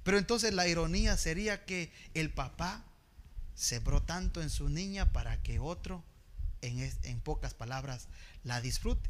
Pero 0.03 0.17
entonces 0.17 0.53
la 0.53 0.67
ironía 0.67 1.15
sería 1.17 1.65
que 1.65 1.91
el 2.15 2.31
papá 2.31 2.85
sembró 3.59 4.01
tanto 4.01 4.41
en 4.41 4.49
su 4.49 4.69
niña 4.69 5.11
para 5.11 5.41
que 5.43 5.59
otro, 5.59 6.03
en, 6.61 6.79
en 7.03 7.19
pocas 7.19 7.53
palabras, 7.53 8.07
la 8.43 8.61
disfrute. 8.61 9.09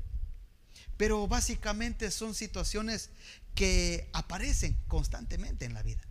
Pero 0.97 1.27
básicamente 1.27 2.09
son 2.09 2.33
situaciones 2.33 3.11
que 3.53 4.09
aparecen 4.13 4.75
constantemente 4.87 5.65
en 5.65 5.73
la 5.73 5.83
vida. 5.83 6.01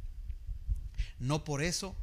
No 1.18 1.42
por 1.42 1.62
eso 1.62 1.97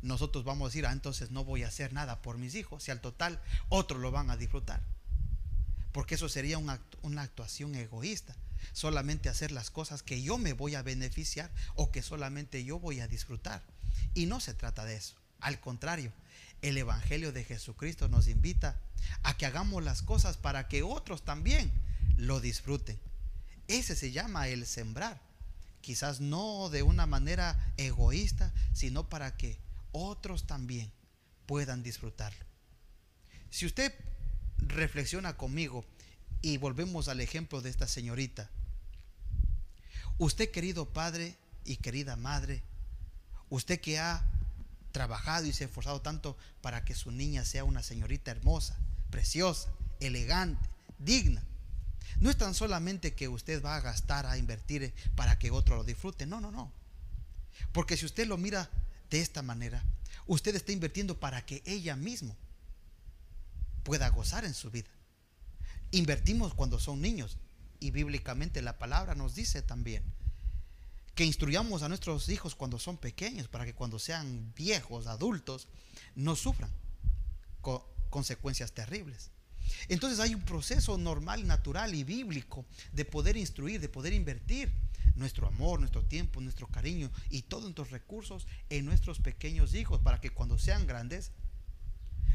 nosotros 0.00 0.44
vamos 0.44 0.66
a 0.66 0.68
decir, 0.68 0.86
ah, 0.86 0.92
entonces 0.92 1.30
no 1.30 1.44
voy 1.44 1.64
a 1.64 1.68
hacer 1.68 1.92
nada 1.92 2.22
por 2.22 2.38
mis 2.38 2.54
hijos, 2.54 2.84
si 2.84 2.90
al 2.90 3.00
total 3.00 3.40
otros 3.68 4.00
lo 4.00 4.12
van 4.12 4.30
a 4.30 4.36
disfrutar. 4.36 4.80
Porque 5.92 6.14
eso 6.14 6.28
sería 6.28 6.56
una, 6.56 6.80
una 7.02 7.22
actuación 7.22 7.74
egoísta 7.74 8.36
solamente 8.72 9.28
hacer 9.28 9.52
las 9.52 9.70
cosas 9.70 10.02
que 10.02 10.22
yo 10.22 10.38
me 10.38 10.52
voy 10.52 10.74
a 10.74 10.82
beneficiar 10.82 11.50
o 11.74 11.90
que 11.90 12.02
solamente 12.02 12.64
yo 12.64 12.78
voy 12.78 13.00
a 13.00 13.08
disfrutar. 13.08 13.62
Y 14.14 14.26
no 14.26 14.38
se 14.38 14.54
trata 14.54 14.84
de 14.84 14.96
eso. 14.96 15.19
Al 15.40 15.60
contrario, 15.60 16.12
el 16.62 16.76
Evangelio 16.76 17.32
de 17.32 17.44
Jesucristo 17.44 18.08
nos 18.08 18.28
invita 18.28 18.80
a 19.22 19.36
que 19.36 19.46
hagamos 19.46 19.82
las 19.82 20.02
cosas 20.02 20.36
para 20.36 20.68
que 20.68 20.82
otros 20.82 21.24
también 21.24 21.72
lo 22.16 22.40
disfruten. 22.40 22.98
Ese 23.68 23.96
se 23.96 24.12
llama 24.12 24.48
el 24.48 24.66
sembrar. 24.66 25.20
Quizás 25.80 26.20
no 26.20 26.68
de 26.68 26.82
una 26.82 27.06
manera 27.06 27.72
egoísta, 27.76 28.52
sino 28.74 29.08
para 29.08 29.36
que 29.36 29.58
otros 29.92 30.46
también 30.46 30.92
puedan 31.46 31.82
disfrutarlo. 31.82 32.44
Si 33.48 33.64
usted 33.64 33.94
reflexiona 34.58 35.36
conmigo 35.36 35.84
y 36.42 36.58
volvemos 36.58 37.08
al 37.08 37.20
ejemplo 37.20 37.60
de 37.60 37.70
esta 37.70 37.86
señorita. 37.86 38.50
Usted, 40.18 40.50
querido 40.50 40.92
padre 40.92 41.36
y 41.64 41.76
querida 41.76 42.16
madre, 42.16 42.62
usted 43.48 43.80
que 43.80 43.98
ha 43.98 44.24
trabajado 44.92 45.46
y 45.46 45.52
se 45.52 45.64
ha 45.64 45.66
esforzado 45.66 46.00
tanto 46.00 46.36
para 46.60 46.84
que 46.84 46.94
su 46.94 47.10
niña 47.10 47.44
sea 47.44 47.64
una 47.64 47.82
señorita 47.82 48.30
hermosa, 48.30 48.76
preciosa, 49.10 49.70
elegante, 50.00 50.68
digna. 50.98 51.42
No 52.20 52.30
es 52.30 52.36
tan 52.36 52.54
solamente 52.54 53.14
que 53.14 53.28
usted 53.28 53.62
va 53.62 53.76
a 53.76 53.80
gastar, 53.80 54.26
a 54.26 54.36
invertir 54.36 54.92
para 55.14 55.38
que 55.38 55.50
otro 55.50 55.76
lo 55.76 55.84
disfrute. 55.84 56.26
No, 56.26 56.40
no, 56.40 56.50
no. 56.50 56.72
Porque 57.72 57.96
si 57.96 58.06
usted 58.06 58.26
lo 58.26 58.36
mira 58.36 58.70
de 59.10 59.20
esta 59.20 59.42
manera, 59.42 59.82
usted 60.26 60.54
está 60.54 60.72
invirtiendo 60.72 61.18
para 61.18 61.44
que 61.46 61.62
ella 61.64 61.96
misma 61.96 62.36
pueda 63.82 64.08
gozar 64.10 64.44
en 64.44 64.54
su 64.54 64.70
vida. 64.70 64.90
Invertimos 65.92 66.54
cuando 66.54 66.78
son 66.78 67.00
niños. 67.00 67.38
Y 67.82 67.92
bíblicamente 67.92 68.60
la 68.60 68.78
palabra 68.78 69.14
nos 69.14 69.34
dice 69.34 69.62
también 69.62 70.02
que 71.20 71.26
instruyamos 71.26 71.82
a 71.82 71.88
nuestros 71.90 72.30
hijos 72.30 72.54
cuando 72.54 72.78
son 72.78 72.96
pequeños 72.96 73.46
para 73.46 73.66
que 73.66 73.74
cuando 73.74 73.98
sean 73.98 74.54
viejos, 74.56 75.06
adultos, 75.06 75.68
no 76.14 76.34
sufran 76.34 76.70
consecuencias 78.08 78.72
terribles. 78.72 79.30
Entonces 79.88 80.18
hay 80.18 80.34
un 80.34 80.40
proceso 80.40 80.96
normal, 80.96 81.46
natural 81.46 81.94
y 81.94 82.04
bíblico 82.04 82.64
de 82.94 83.04
poder 83.04 83.36
instruir, 83.36 83.82
de 83.82 83.90
poder 83.90 84.14
invertir 84.14 84.72
nuestro 85.14 85.46
amor, 85.46 85.78
nuestro 85.78 86.02
tiempo, 86.02 86.40
nuestro 86.40 86.68
cariño 86.68 87.10
y 87.28 87.42
todos 87.42 87.64
nuestros 87.64 87.90
recursos 87.90 88.46
en 88.70 88.86
nuestros 88.86 89.18
pequeños 89.18 89.74
hijos 89.74 90.00
para 90.00 90.22
que 90.22 90.30
cuando 90.30 90.56
sean 90.56 90.86
grandes 90.86 91.32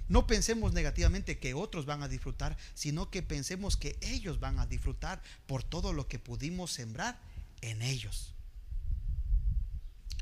No 0.07 0.27
pensemos 0.27 0.73
negativamente 0.73 1.39
que 1.39 1.55
otros 1.55 1.87
van 1.87 2.03
a 2.03 2.07
disfrutar, 2.07 2.55
sino 2.75 3.09
que 3.09 3.23
pensemos 3.23 3.77
que 3.77 3.97
ellos 4.01 4.39
van 4.39 4.59
a 4.59 4.67
disfrutar 4.67 5.23
por 5.47 5.63
todo 5.63 5.91
lo 5.91 6.07
que 6.07 6.19
pudimos 6.19 6.71
sembrar 6.71 7.19
en 7.61 7.81
ellos. 7.81 8.35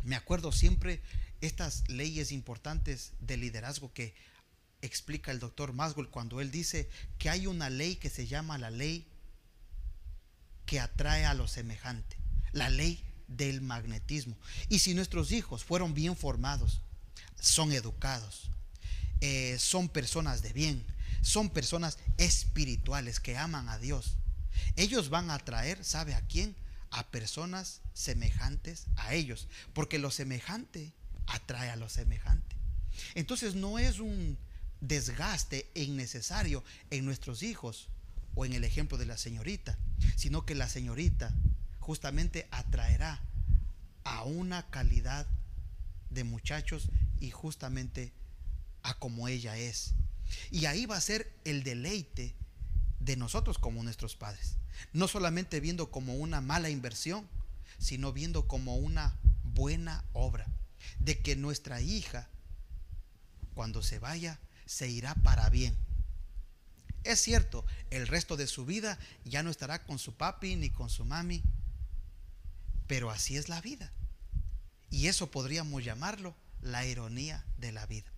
Me 0.04 0.16
acuerdo 0.16 0.52
siempre 0.52 1.02
estas 1.42 1.88
leyes 1.90 2.32
importantes 2.32 3.14
de 3.20 3.38
liderazgo 3.38 3.94
que 3.94 4.14
explica 4.82 5.32
el 5.32 5.40
doctor 5.40 5.74
Maswell 5.74 6.10
cuando 6.10 6.42
él 6.42 6.52
dice 6.52 6.90
que 7.18 7.30
hay 7.30 7.48
una 7.48 7.70
ley 7.70 7.96
que 7.96 8.10
se 8.10 8.28
llama 8.28 8.58
la 8.58 8.70
ley 8.70 9.08
que 10.66 10.80
atrae 10.80 11.26
a 11.26 11.34
lo 11.34 11.48
semejante, 11.48 12.18
la 12.52 12.70
ley 12.70 13.04
del 13.28 13.62
magnetismo. 13.62 14.38
Y 14.70 14.80
si 14.80 14.94
nuestros 14.94 15.32
hijos 15.32 15.64
fueron 15.64 15.94
bien 15.94 16.16
formados, 16.16 16.82
son 17.40 17.72
educados, 17.72 18.50
eh, 19.22 19.58
son 19.60 19.90
personas 19.90 20.42
de 20.42 20.54
bien, 20.54 20.86
son 21.22 21.50
personas 21.50 21.98
espirituales 22.18 23.20
que 23.20 23.38
aman 23.38 23.70
a 23.70 23.78
Dios, 23.78 24.18
ellos 24.76 25.10
van 25.10 25.30
a 25.32 25.36
atraer, 25.36 25.84
¿sabe 25.84 26.14
a 26.14 26.22
quién? 26.28 26.56
A 26.96 27.08
personas 27.08 27.82
semejantes 27.94 28.86
a 28.96 29.14
ellos, 29.16 29.48
porque 29.74 29.98
lo 29.98 30.12
semejante 30.12 30.94
atrae 31.26 31.70
a 31.70 31.76
lo 31.76 31.90
semejante. 31.90 32.56
Entonces 33.16 33.56
no 33.56 33.80
es 33.80 34.00
un 34.00 34.38
desgaste 34.80 35.72
innecesario 35.74 36.64
en 36.92 37.06
nuestros 37.06 37.42
hijos 37.42 37.90
o 38.36 38.46
en 38.46 38.54
el 38.54 38.64
ejemplo 38.64 38.98
de 38.98 39.06
la 39.06 39.18
señorita, 39.18 39.78
sino 40.16 40.46
que 40.46 40.56
la 40.56 40.70
señorita 40.70 41.34
justamente 41.80 42.48
atraerá 42.52 43.22
a 44.04 44.24
una 44.24 44.70
calidad 44.70 45.26
de 46.10 46.24
muchachos 46.24 46.90
y 47.20 47.32
justamente 47.32 48.14
a 48.84 48.94
como 48.94 49.28
ella 49.28 49.58
es. 49.58 49.94
Y 50.52 50.66
ahí 50.66 50.86
va 50.86 50.98
a 50.98 51.02
ser 51.02 51.32
el 51.46 51.64
deleite 51.64 52.36
de 53.00 53.18
nosotros 53.18 53.58
como 53.58 53.84
nuestros 53.84 54.16
padres. 54.16 54.58
No 54.92 55.08
solamente 55.08 55.60
viendo 55.60 55.92
como 55.92 56.16
una 56.16 56.42
mala 56.42 56.70
inversión, 56.70 57.28
sino 57.80 58.14
viendo 58.14 58.48
como 58.48 58.76
una 58.78 59.18
buena 59.44 60.04
obra. 60.14 60.48
De 61.00 61.20
que 61.20 61.36
nuestra 61.36 61.82
hija, 61.82 62.28
cuando 63.54 63.82
se 63.82 64.00
vaya, 64.00 64.40
se 64.66 64.90
irá 64.90 65.16
para 65.16 65.50
bien. 65.50 65.76
Es 67.04 67.20
cierto, 67.20 67.66
el 67.90 68.08
resto 68.08 68.38
de 68.38 68.48
su 68.48 68.66
vida 68.66 68.98
ya 69.26 69.44
no 69.44 69.50
estará 69.50 69.84
con 69.84 70.00
su 70.00 70.14
papi 70.16 70.56
ni 70.56 70.70
con 70.70 70.90
su 70.90 71.04
mami, 71.04 71.44
pero 72.88 73.12
así 73.12 73.36
es 73.36 73.50
la 73.50 73.60
vida. 73.62 73.92
Y 74.90 75.08
eso 75.08 75.30
podríamos 75.30 75.84
llamarlo 75.84 76.36
la 76.62 76.86
ironía 76.86 77.44
de 77.58 77.72
la 77.72 77.86
vida. 77.86 78.10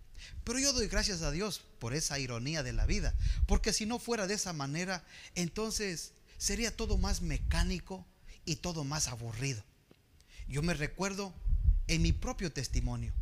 Pero 0.43 0.59
yo 0.59 0.73
doy 0.73 0.87
gracias 0.87 1.21
a 1.21 1.31
Dios 1.31 1.61
por 1.79 1.93
esa 1.93 2.19
ironía 2.19 2.63
de 2.63 2.73
la 2.73 2.85
vida, 2.85 3.13
porque 3.47 3.73
si 3.73 3.85
no 3.85 3.99
fuera 3.99 4.27
de 4.27 4.35
esa 4.35 4.53
manera, 4.53 5.03
entonces 5.33 6.13
sería 6.37 6.75
todo 6.75 6.97
más 6.97 7.21
mecánico 7.21 8.05
y 8.45 8.57
todo 8.57 8.83
más 8.83 9.07
aburrido. 9.07 9.63
Yo 10.47 10.61
me 10.61 10.73
recuerdo 10.73 11.33
en 11.87 12.01
mi 12.01 12.11
propio 12.11 12.51
testimonio. 12.51 13.13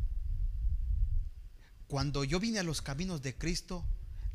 Cuando 1.88 2.24
yo 2.24 2.40
vine 2.40 2.58
a 2.58 2.64
los 2.64 2.82
caminos 2.82 3.22
de 3.22 3.34
Cristo, 3.34 3.84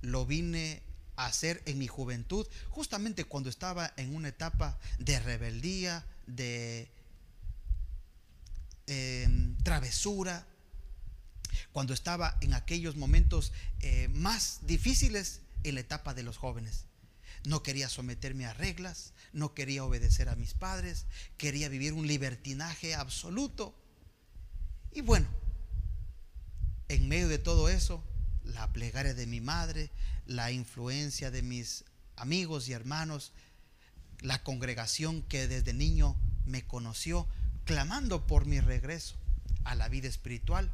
lo 0.02 0.26
vine 0.26 0.82
a 1.16 1.26
hacer 1.26 1.62
en 1.66 1.78
mi 1.78 1.88
juventud, 1.88 2.48
justamente 2.70 3.26
cuando 3.26 3.50
estaba 3.50 3.94
en 3.98 4.16
una 4.16 4.30
etapa 4.30 4.80
de 5.00 5.20
rebeldía, 5.20 6.06
de 6.26 6.90
Em, 8.92 9.56
travesura, 9.58 10.48
cuando 11.72 11.94
estaba 11.94 12.36
en 12.42 12.56
aquellos 12.56 12.96
momentos 12.96 13.54
eh, 13.82 14.08
más 14.08 14.62
difíciles 14.64 15.42
en 15.62 15.76
la 15.76 15.82
etapa 15.82 16.16
de 16.16 16.24
los 16.24 16.38
jóvenes. 16.38 16.86
No 17.46 17.64
quería 17.64 17.90
someterme 17.90 18.46
a 18.46 18.54
reglas, 18.54 19.14
no 19.32 19.54
quería 19.54 19.84
obedecer 19.84 20.30
a 20.30 20.36
mis 20.36 20.54
padres, 20.54 21.06
quería 21.38 21.70
vivir 21.70 21.94
un 21.94 22.08
libertinaje 22.08 22.96
absoluto. 22.96 23.76
Y 24.92 25.02
bueno, 25.02 25.28
en 26.90 27.08
medio 27.08 27.28
de 27.28 27.40
todo 27.40 27.70
eso, 27.70 28.04
la 28.44 28.72
plegaria 28.74 29.14
de 29.14 29.28
mi 29.28 29.42
madre, 29.42 29.92
la 30.26 30.52
influencia 30.52 31.32
de 31.32 31.42
mis 31.42 31.86
amigos 32.18 32.68
y 32.68 32.74
hermanos, 32.74 33.32
la 34.22 34.44
congregación 34.44 35.22
que 35.24 35.48
desde 35.48 35.74
niño 35.74 36.16
me 36.46 36.66
conoció, 36.66 37.28
clamando 37.64 38.28
por 38.28 38.46
mi 38.46 38.60
regreso 38.60 39.16
a 39.64 39.76
la 39.76 39.88
vida 39.88 40.08
espiritual, 40.08 40.74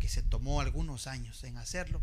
que 0.00 0.08
se 0.08 0.22
tomó 0.22 0.60
algunos 0.60 1.06
años 1.06 1.42
en 1.44 1.56
hacerlo. 1.56 2.00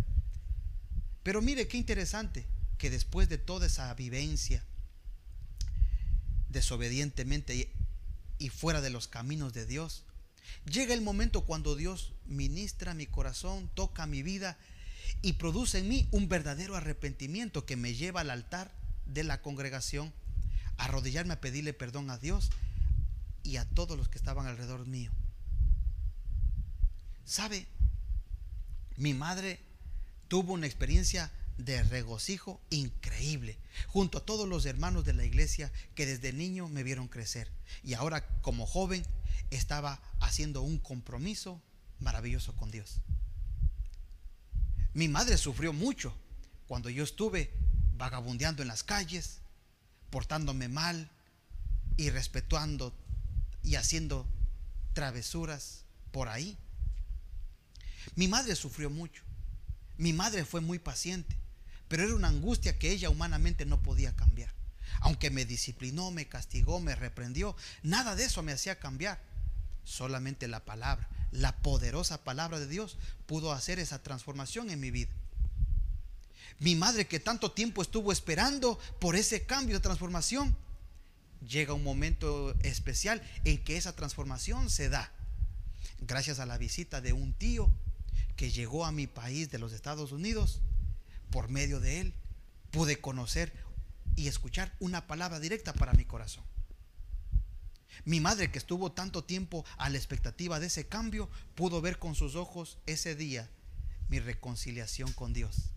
Pero 1.22 1.42
mire 1.42 1.68
qué 1.68 1.78
interesante 1.78 2.46
que 2.84 2.90
después 2.90 3.30
de 3.30 3.38
toda 3.38 3.68
esa 3.68 3.94
vivencia, 3.94 4.62
desobedientemente 6.50 7.72
y 8.38 8.50
fuera 8.50 8.82
de 8.82 8.90
los 8.90 9.08
caminos 9.08 9.54
de 9.54 9.66
Dios, 9.66 10.04
llega 10.66 10.94
el 10.94 11.00
momento 11.00 11.46
cuando 11.46 11.78
Dios 11.78 12.12
ministra 12.26 12.94
mi 12.94 13.06
corazón, 13.06 13.72
toca 13.74 14.06
mi 14.06 14.22
vida 14.22 14.58
y 15.22 15.32
produce 15.32 15.80
en 15.80 15.88
mí 15.88 16.10
un 16.12 16.28
verdadero 16.28 16.76
arrepentimiento 16.76 17.66
que 17.66 17.78
me 17.78 17.94
lleva 17.94 18.20
al 18.20 18.32
altar 18.32 18.70
de 19.06 19.24
la 19.24 19.42
congregación, 19.42 20.12
a 20.76 20.84
arrodillarme 20.84 21.36
a 21.36 21.40
pedirle 21.40 21.72
perdón 21.72 22.10
a 22.10 22.18
Dios 22.18 22.50
y 23.44 23.56
a 23.56 23.64
todos 23.64 23.98
los 23.98 24.10
que 24.10 24.18
estaban 24.18 24.46
alrededor 24.46 24.86
mío. 24.88 25.14
¿Sabe? 27.24 27.66
Mi 28.98 29.14
madre 29.14 29.62
tuvo 30.28 30.52
una 30.52 30.68
experiencia 30.68 31.32
de 31.58 31.84
regocijo 31.84 32.62
increíble, 32.70 33.58
junto 33.88 34.18
a 34.18 34.26
todos 34.26 34.48
los 34.48 34.66
hermanos 34.66 35.06
de 35.06 35.14
la 35.14 35.26
iglesia 35.26 35.72
que 35.96 36.06
desde 36.06 36.34
niño 36.34 36.68
me 36.68 36.84
vieron 36.84 37.08
crecer. 37.08 37.50
Y 37.84 37.94
ahora 37.94 38.26
como 38.42 38.66
joven 38.66 39.06
estaba 39.52 40.02
haciendo 40.20 40.62
un 40.62 40.80
compromiso 40.80 41.62
maravilloso 42.00 42.56
con 42.56 42.72
Dios. 42.72 43.02
Mi 44.94 45.08
madre 45.08 45.38
sufrió 45.38 45.74
mucho 45.74 46.14
cuando 46.68 46.90
yo 46.90 47.04
estuve 47.04 47.52
vagabundeando 47.98 48.62
en 48.62 48.68
las 48.68 48.84
calles, 48.84 49.40
portándome 50.10 50.68
mal 50.68 51.10
y 51.98 52.10
respetando 52.10 52.94
y 53.64 53.76
haciendo 53.76 54.28
travesuras 54.94 55.86
por 56.12 56.30
ahí. 56.30 56.58
Mi 58.16 58.28
madre 58.28 58.56
sufrió 58.56 58.90
mucho. 58.90 59.24
Mi 59.98 60.14
madre 60.14 60.46
fue 60.46 60.62
muy 60.62 60.80
paciente, 60.80 61.36
pero 61.94 62.06
era 62.06 62.16
una 62.16 62.30
angustia 62.30 62.80
que 62.80 62.90
ella 62.90 63.12
humanamente 63.12 63.68
no 63.68 63.84
podía 63.84 64.16
cambiar. 64.16 64.52
Aunque 65.02 65.30
me 65.30 65.46
disciplinó, 65.46 66.10
me 66.10 66.28
castigó, 66.28 66.80
me 66.80 66.96
reprendió, 66.96 67.56
nada 67.84 68.16
de 68.16 68.24
eso 68.24 68.42
me 68.42 68.52
hacía 68.52 68.80
cambiar. 68.80 69.22
Solamente 69.84 70.48
la 70.48 70.66
palabra, 70.66 71.08
la 71.30 71.56
poderosa 71.58 72.24
palabra 72.24 72.60
de 72.60 72.66
Dios 72.66 72.98
pudo 73.28 73.52
hacer 73.52 73.78
esa 73.78 74.02
transformación 74.02 74.72
en 74.72 74.80
mi 74.80 74.90
vida. 74.90 75.12
Mi 76.58 76.76
madre 76.76 77.06
que 77.06 77.20
tanto 77.20 77.52
tiempo 77.52 77.84
estuvo 77.84 78.12
esperando 78.12 78.80
por 79.00 79.16
ese 79.16 79.46
cambio 79.46 79.76
de 79.76 79.84
transformación, 79.84 80.58
llega 81.48 81.76
un 81.76 81.84
momento 81.84 82.56
especial 82.64 83.22
en 83.44 83.64
que 83.64 83.78
esa 83.78 83.96
transformación 83.96 84.72
se 84.72 84.90
da. 84.90 85.12
Gracias 86.00 86.40
a 86.40 86.48
la 86.48 86.58
visita 86.58 87.02
de 87.02 87.14
un 87.14 87.34
tío 87.34 87.72
que 88.36 88.50
llegó 88.50 88.84
a 88.84 88.92
mi 88.92 89.06
país 89.06 89.52
de 89.52 89.60
los 89.60 89.74
Estados 89.74 90.12
Unidos, 90.12 90.60
por 91.34 91.50
medio 91.50 91.80
de 91.80 92.00
él 92.00 92.14
pude 92.70 93.02
conocer 93.02 93.52
y 94.16 94.28
escuchar 94.28 94.72
una 94.80 95.08
palabra 95.08 95.40
directa 95.40 95.74
para 95.74 95.94
mi 95.94 96.06
corazón. 96.06 96.44
Mi 98.06 98.20
madre 98.20 98.52
que 98.52 98.60
estuvo 98.60 98.92
tanto 98.92 99.24
tiempo 99.24 99.66
a 99.78 99.90
la 99.90 99.98
expectativa 99.98 100.60
de 100.60 100.68
ese 100.68 100.88
cambio, 100.88 101.28
pudo 101.56 101.82
ver 101.82 101.98
con 101.98 102.14
sus 102.14 102.36
ojos 102.36 102.78
ese 102.86 103.16
día 103.16 103.50
mi 104.10 104.20
reconciliación 104.20 105.12
con 105.14 105.34
Dios. 105.34 105.72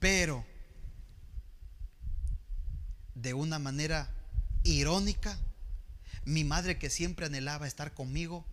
Pero 0.00 0.46
de 3.14 3.34
una 3.34 3.58
manera 3.58 4.10
irónica, 4.62 5.38
mi 6.24 6.42
madre 6.42 6.78
que 6.78 6.88
siempre 6.88 7.26
anhelaba 7.26 7.66
estar 7.66 7.92
conmigo 7.92 8.46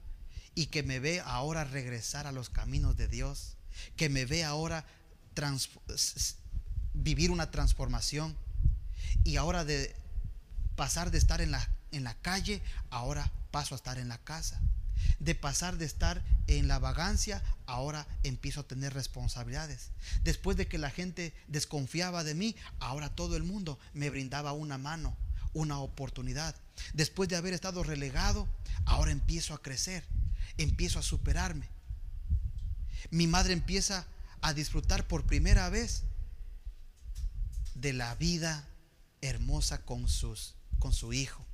y 0.55 0.65
que 0.65 0.83
me 0.83 0.99
ve 0.99 1.21
ahora 1.21 1.63
regresar 1.63 2.27
a 2.27 2.33
los 2.33 2.49
caminos 2.49 2.97
de 2.97 3.07
Dios, 3.07 3.55
que 3.95 4.09
me 4.09 4.25
ve 4.25 4.43
ahora 4.43 4.85
vivir 6.93 7.31
una 7.31 7.51
transformación 7.51 8.35
y 9.23 9.37
ahora 9.37 9.65
de 9.65 9.95
pasar 10.75 11.11
de 11.11 11.17
estar 11.17 11.41
en 11.41 11.51
la, 11.51 11.69
en 11.91 12.03
la 12.03 12.15
calle, 12.15 12.61
ahora 12.89 13.31
paso 13.51 13.75
a 13.75 13.77
estar 13.77 13.97
en 13.97 14.07
la 14.07 14.17
casa. 14.17 14.59
De 15.19 15.33
pasar 15.33 15.77
de 15.77 15.85
estar 15.85 16.21
en 16.47 16.67
la 16.67 16.79
vagancia, 16.79 17.41
ahora 17.65 18.05
empiezo 18.23 18.61
a 18.61 18.67
tener 18.67 18.93
responsabilidades. 18.93 19.91
Después 20.23 20.57
de 20.57 20.67
que 20.67 20.77
la 20.77 20.89
gente 20.89 21.33
desconfiaba 21.47 22.23
de 22.23 22.35
mí, 22.35 22.55
ahora 22.79 23.09
todo 23.09 23.37
el 23.37 23.43
mundo 23.43 23.79
me 23.93 24.09
brindaba 24.09 24.51
una 24.51 24.77
mano 24.77 25.15
una 25.53 25.79
oportunidad. 25.79 26.55
Después 26.93 27.29
de 27.29 27.35
haber 27.35 27.53
estado 27.53 27.83
relegado, 27.83 28.47
ahora 28.85 29.11
empiezo 29.11 29.53
a 29.53 29.61
crecer, 29.61 30.03
empiezo 30.57 30.99
a 30.99 31.03
superarme. 31.03 31.67
Mi 33.11 33.27
madre 33.27 33.53
empieza 33.53 34.05
a 34.41 34.53
disfrutar 34.53 35.07
por 35.07 35.25
primera 35.25 35.69
vez 35.69 36.03
de 37.75 37.93
la 37.93 38.15
vida 38.15 38.67
hermosa 39.21 39.85
con, 39.85 40.07
sus, 40.07 40.55
con 40.79 40.93
su 40.93 41.13
hijo. 41.13 41.45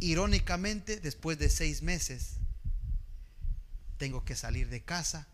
Irónicamente, 0.00 1.00
después 1.00 1.38
de 1.38 1.48
seis 1.48 1.82
meses, 1.82 2.36
tengo 3.96 4.24
que 4.24 4.36
salir 4.36 4.68
de 4.68 4.82
casa, 4.82 5.28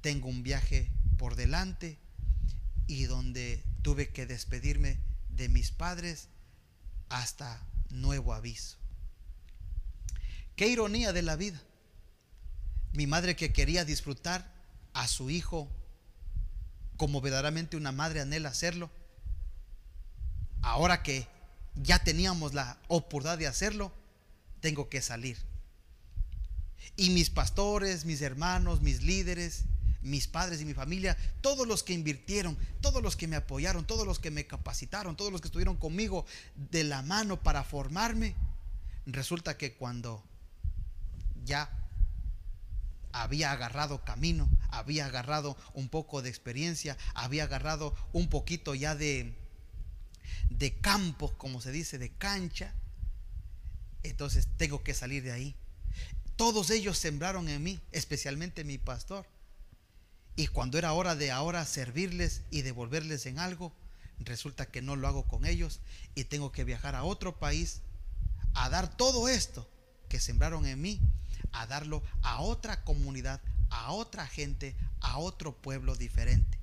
tengo 0.00 0.28
un 0.28 0.42
viaje 0.42 0.90
por 1.16 1.36
delante 1.36 1.98
y 2.86 3.04
donde 3.04 3.62
tuve 3.82 4.10
que 4.10 4.26
despedirme 4.26 4.98
de 5.28 5.48
mis 5.48 5.70
padres 5.70 6.28
hasta 7.08 7.62
nuevo 7.90 8.34
aviso. 8.34 8.76
Qué 10.56 10.68
ironía 10.68 11.12
de 11.12 11.22
la 11.22 11.36
vida. 11.36 11.62
Mi 12.92 13.06
madre 13.06 13.36
que 13.36 13.52
quería 13.52 13.84
disfrutar 13.84 14.57
a 14.92 15.06
su 15.08 15.30
hijo 15.30 15.68
como 16.96 17.20
verdaderamente 17.20 17.76
una 17.76 17.92
madre 17.92 18.20
anhela 18.20 18.48
hacerlo, 18.48 18.90
ahora 20.62 21.02
que 21.02 21.26
ya 21.76 22.02
teníamos 22.02 22.54
la 22.54 22.76
oportunidad 22.88 23.38
de 23.38 23.46
hacerlo, 23.46 23.92
tengo 24.60 24.88
que 24.88 25.00
salir. 25.00 25.38
Y 26.96 27.10
mis 27.10 27.30
pastores, 27.30 28.04
mis 28.04 28.20
hermanos, 28.20 28.82
mis 28.82 29.02
líderes, 29.02 29.64
mis 30.02 30.26
padres 30.26 30.60
y 30.60 30.64
mi 30.64 30.74
familia, 30.74 31.16
todos 31.40 31.66
los 31.66 31.82
que 31.82 31.92
invirtieron, 31.92 32.56
todos 32.80 33.02
los 33.02 33.16
que 33.16 33.28
me 33.28 33.36
apoyaron, 33.36 33.86
todos 33.86 34.06
los 34.06 34.18
que 34.18 34.30
me 34.30 34.46
capacitaron, 34.46 35.16
todos 35.16 35.30
los 35.30 35.40
que 35.40 35.48
estuvieron 35.48 35.76
conmigo 35.76 36.26
de 36.56 36.84
la 36.84 37.02
mano 37.02 37.40
para 37.40 37.62
formarme, 37.62 38.34
resulta 39.06 39.56
que 39.56 39.74
cuando 39.74 40.22
ya 41.44 41.70
había 43.12 43.52
agarrado 43.52 44.04
camino, 44.04 44.48
había 44.70 45.06
agarrado 45.06 45.56
un 45.74 45.88
poco 45.88 46.22
de 46.22 46.28
experiencia, 46.28 46.96
había 47.14 47.44
agarrado 47.44 47.94
un 48.12 48.28
poquito 48.28 48.74
ya 48.74 48.94
de, 48.94 49.34
de 50.50 50.80
campo, 50.80 51.32
como 51.36 51.60
se 51.60 51.72
dice, 51.72 51.98
de 51.98 52.10
cancha, 52.10 52.74
entonces 54.02 54.48
tengo 54.56 54.82
que 54.82 54.94
salir 54.94 55.22
de 55.22 55.32
ahí. 55.32 55.56
Todos 56.36 56.70
ellos 56.70 56.98
sembraron 56.98 57.48
en 57.48 57.62
mí, 57.62 57.80
especialmente 57.92 58.64
mi 58.64 58.78
pastor. 58.78 59.26
Y 60.36 60.46
cuando 60.46 60.78
era 60.78 60.92
hora 60.92 61.16
de 61.16 61.32
ahora 61.32 61.64
servirles 61.66 62.42
y 62.50 62.62
devolverles 62.62 63.26
en 63.26 63.40
algo, 63.40 63.72
resulta 64.20 64.66
que 64.66 64.82
no 64.82 64.94
lo 64.94 65.08
hago 65.08 65.26
con 65.26 65.44
ellos 65.46 65.80
y 66.14 66.24
tengo 66.24 66.52
que 66.52 66.64
viajar 66.64 66.94
a 66.94 67.04
otro 67.04 67.38
país 67.38 67.82
a 68.54 68.68
dar 68.68 68.96
todo 68.96 69.28
esto 69.28 69.68
que 70.08 70.20
sembraron 70.20 70.66
en 70.66 70.80
mí, 70.80 71.00
a 71.52 71.66
darlo 71.66 72.02
a 72.22 72.40
otra 72.40 72.84
comunidad, 72.84 73.40
a 73.70 73.92
otra 73.92 74.26
gente, 74.26 74.76
a 75.00 75.18
otro 75.18 75.56
pueblo 75.56 75.94
diferente. 75.96 76.58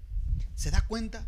¿Se 0.56 0.72
da 0.72 0.86
cuenta? 0.86 1.26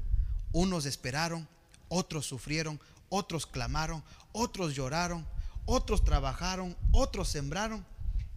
Unos 0.51 0.85
esperaron, 0.85 1.47
otros 1.89 2.25
sufrieron, 2.25 2.79
otros 3.09 3.45
clamaron, 3.45 4.03
otros 4.31 4.75
lloraron, 4.75 5.25
otros 5.65 6.03
trabajaron, 6.03 6.77
otros 6.91 7.29
sembraron 7.29 7.85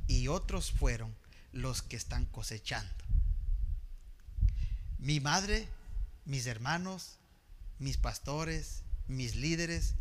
y 0.07 0.29
otros 0.29 0.73
fueron 0.73 1.15
los 1.53 1.83
que 1.83 1.97
están 1.97 2.27
cosechando. 2.27 2.93
Mi 4.99 5.21
madre, 5.21 5.69
mis 6.25 6.47
hermanos, 6.47 7.19
mis 7.79 7.97
pastores, 7.97 8.83
mis 9.09 9.35
líderes, 9.35 9.95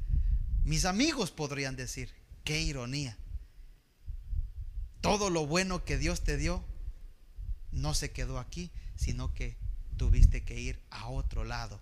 mis 0.63 0.85
amigos 0.85 1.31
podrían 1.31 1.75
decir, 1.75 2.13
qué 2.43 2.61
ironía. 2.61 3.17
Todo 5.01 5.29
lo 5.29 5.47
bueno 5.47 5.85
que 5.85 5.97
Dios 5.97 6.23
te 6.23 6.37
dio 6.37 6.63
no 7.71 7.93
se 7.93 8.11
quedó 8.11 8.39
aquí, 8.39 8.71
sino 8.95 9.33
que 9.33 9.57
tuviste 9.97 10.43
que 10.43 10.59
ir 10.59 10.81
a 10.89 11.07
otro 11.07 11.43
lado, 11.43 11.79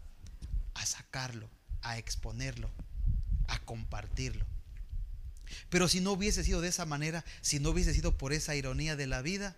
a 0.74 0.86
sacarlo, 0.86 1.50
a 1.82 1.98
exponerlo, 1.98 2.70
a 3.48 3.60
compartirlo. 3.60 4.46
Pero 5.70 5.88
si 5.88 6.02
no 6.02 6.12
hubiese 6.12 6.44
sido 6.44 6.62
de 6.62 6.68
esa 6.68 6.86
manera, 6.86 7.24
si 7.42 7.60
no 7.60 7.70
hubiese 7.70 7.94
sido 7.94 8.18
por 8.18 8.34
esa 8.34 8.56
ironía 8.56 8.96
de 8.96 9.08
la 9.08 9.22
vida, 9.22 9.56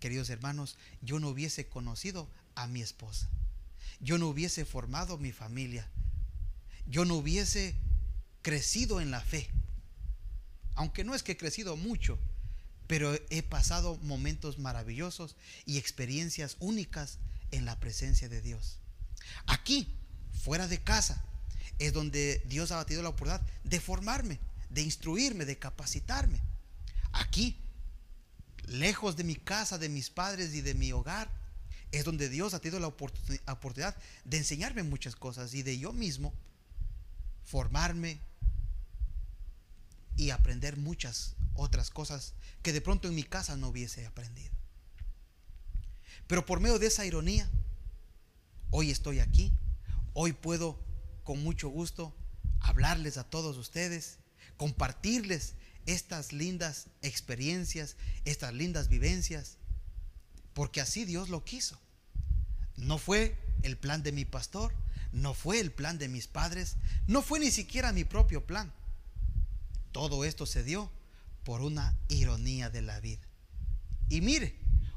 queridos 0.00 0.30
hermanos, 0.30 0.78
yo 1.02 1.18
no 1.18 1.28
hubiese 1.28 1.68
conocido 1.68 2.30
a 2.54 2.66
mi 2.66 2.80
esposa. 2.80 3.28
Yo 4.00 4.18
no 4.18 4.28
hubiese 4.28 4.64
formado 4.64 5.18
mi 5.18 5.32
familia. 5.32 5.88
Yo 6.86 7.04
no 7.04 7.16
hubiese 7.16 7.74
crecido 8.42 9.00
en 9.00 9.10
la 9.10 9.20
fe. 9.20 9.50
Aunque 10.74 11.04
no 11.04 11.14
es 11.14 11.22
que 11.22 11.32
he 11.32 11.36
crecido 11.36 11.76
mucho, 11.76 12.18
pero 12.86 13.14
he 13.30 13.42
pasado 13.42 13.98
momentos 14.02 14.58
maravillosos 14.58 15.36
y 15.64 15.78
experiencias 15.78 16.56
únicas 16.60 17.18
en 17.50 17.64
la 17.64 17.78
presencia 17.80 18.28
de 18.28 18.40
Dios. 18.40 18.78
Aquí, 19.46 19.96
fuera 20.44 20.68
de 20.68 20.82
casa, 20.82 21.24
es 21.78 21.92
donde 21.92 22.42
Dios 22.46 22.70
ha 22.72 22.76
batido 22.76 23.02
la 23.02 23.10
oportunidad 23.10 23.46
de 23.64 23.80
formarme, 23.80 24.38
de 24.70 24.82
instruirme, 24.82 25.44
de 25.44 25.58
capacitarme. 25.58 26.40
Aquí, 27.12 27.56
lejos 28.66 29.16
de 29.16 29.24
mi 29.24 29.36
casa, 29.36 29.78
de 29.78 29.88
mis 29.88 30.10
padres 30.10 30.54
y 30.54 30.60
de 30.60 30.74
mi 30.74 30.92
hogar, 30.92 31.30
es 31.92 32.04
donde 32.04 32.28
Dios 32.28 32.54
ha 32.54 32.60
tenido 32.60 32.80
la 32.80 32.88
oportunidad 32.88 33.96
de 34.24 34.36
enseñarme 34.36 34.82
muchas 34.82 35.16
cosas 35.16 35.54
y 35.54 35.62
de 35.62 35.78
yo 35.78 35.92
mismo 35.92 36.32
formarme 37.44 38.18
y 40.16 40.30
aprender 40.30 40.76
muchas 40.76 41.36
otras 41.54 41.90
cosas 41.90 42.34
que 42.62 42.72
de 42.72 42.80
pronto 42.80 43.08
en 43.08 43.14
mi 43.14 43.22
casa 43.22 43.56
no 43.56 43.68
hubiese 43.68 44.06
aprendido. 44.06 44.54
Pero 46.26 46.44
por 46.44 46.60
medio 46.60 46.78
de 46.78 46.86
esa 46.86 47.04
ironía, 47.04 47.48
hoy 48.70 48.90
estoy 48.90 49.20
aquí, 49.20 49.52
hoy 50.12 50.32
puedo 50.32 50.78
con 51.22 51.42
mucho 51.42 51.68
gusto 51.68 52.14
hablarles 52.60 53.16
a 53.16 53.24
todos 53.24 53.56
ustedes, 53.56 54.18
compartirles 54.56 55.54
estas 55.86 56.32
lindas 56.32 56.86
experiencias, 57.02 57.96
estas 58.24 58.52
lindas 58.52 58.88
vivencias, 58.88 59.58
porque 60.52 60.80
así 60.80 61.04
Dios 61.04 61.28
lo 61.28 61.44
quiso. 61.44 61.78
No 62.76 62.98
fue 62.98 63.38
el 63.62 63.76
plan 63.76 64.02
de 64.02 64.12
mi 64.12 64.24
pastor, 64.24 64.72
no 65.12 65.32
fue 65.32 65.60
el 65.60 65.70
plan 65.70 65.98
de 65.98 66.08
mis 66.08 66.26
padres, 66.26 66.76
no 67.06 67.22
fue 67.22 67.38
ni 67.38 67.50
siquiera 67.50 67.92
mi 67.92 68.04
propio 68.04 68.46
plan. 68.46 68.72
Todo 69.96 70.26
esto 70.26 70.44
se 70.44 70.62
dio 70.62 70.90
por 71.42 71.62
una 71.62 71.96
ironía 72.08 72.68
de 72.68 72.82
la 72.82 73.00
vida. 73.00 73.26
Y 74.10 74.20
mire, 74.20 74.54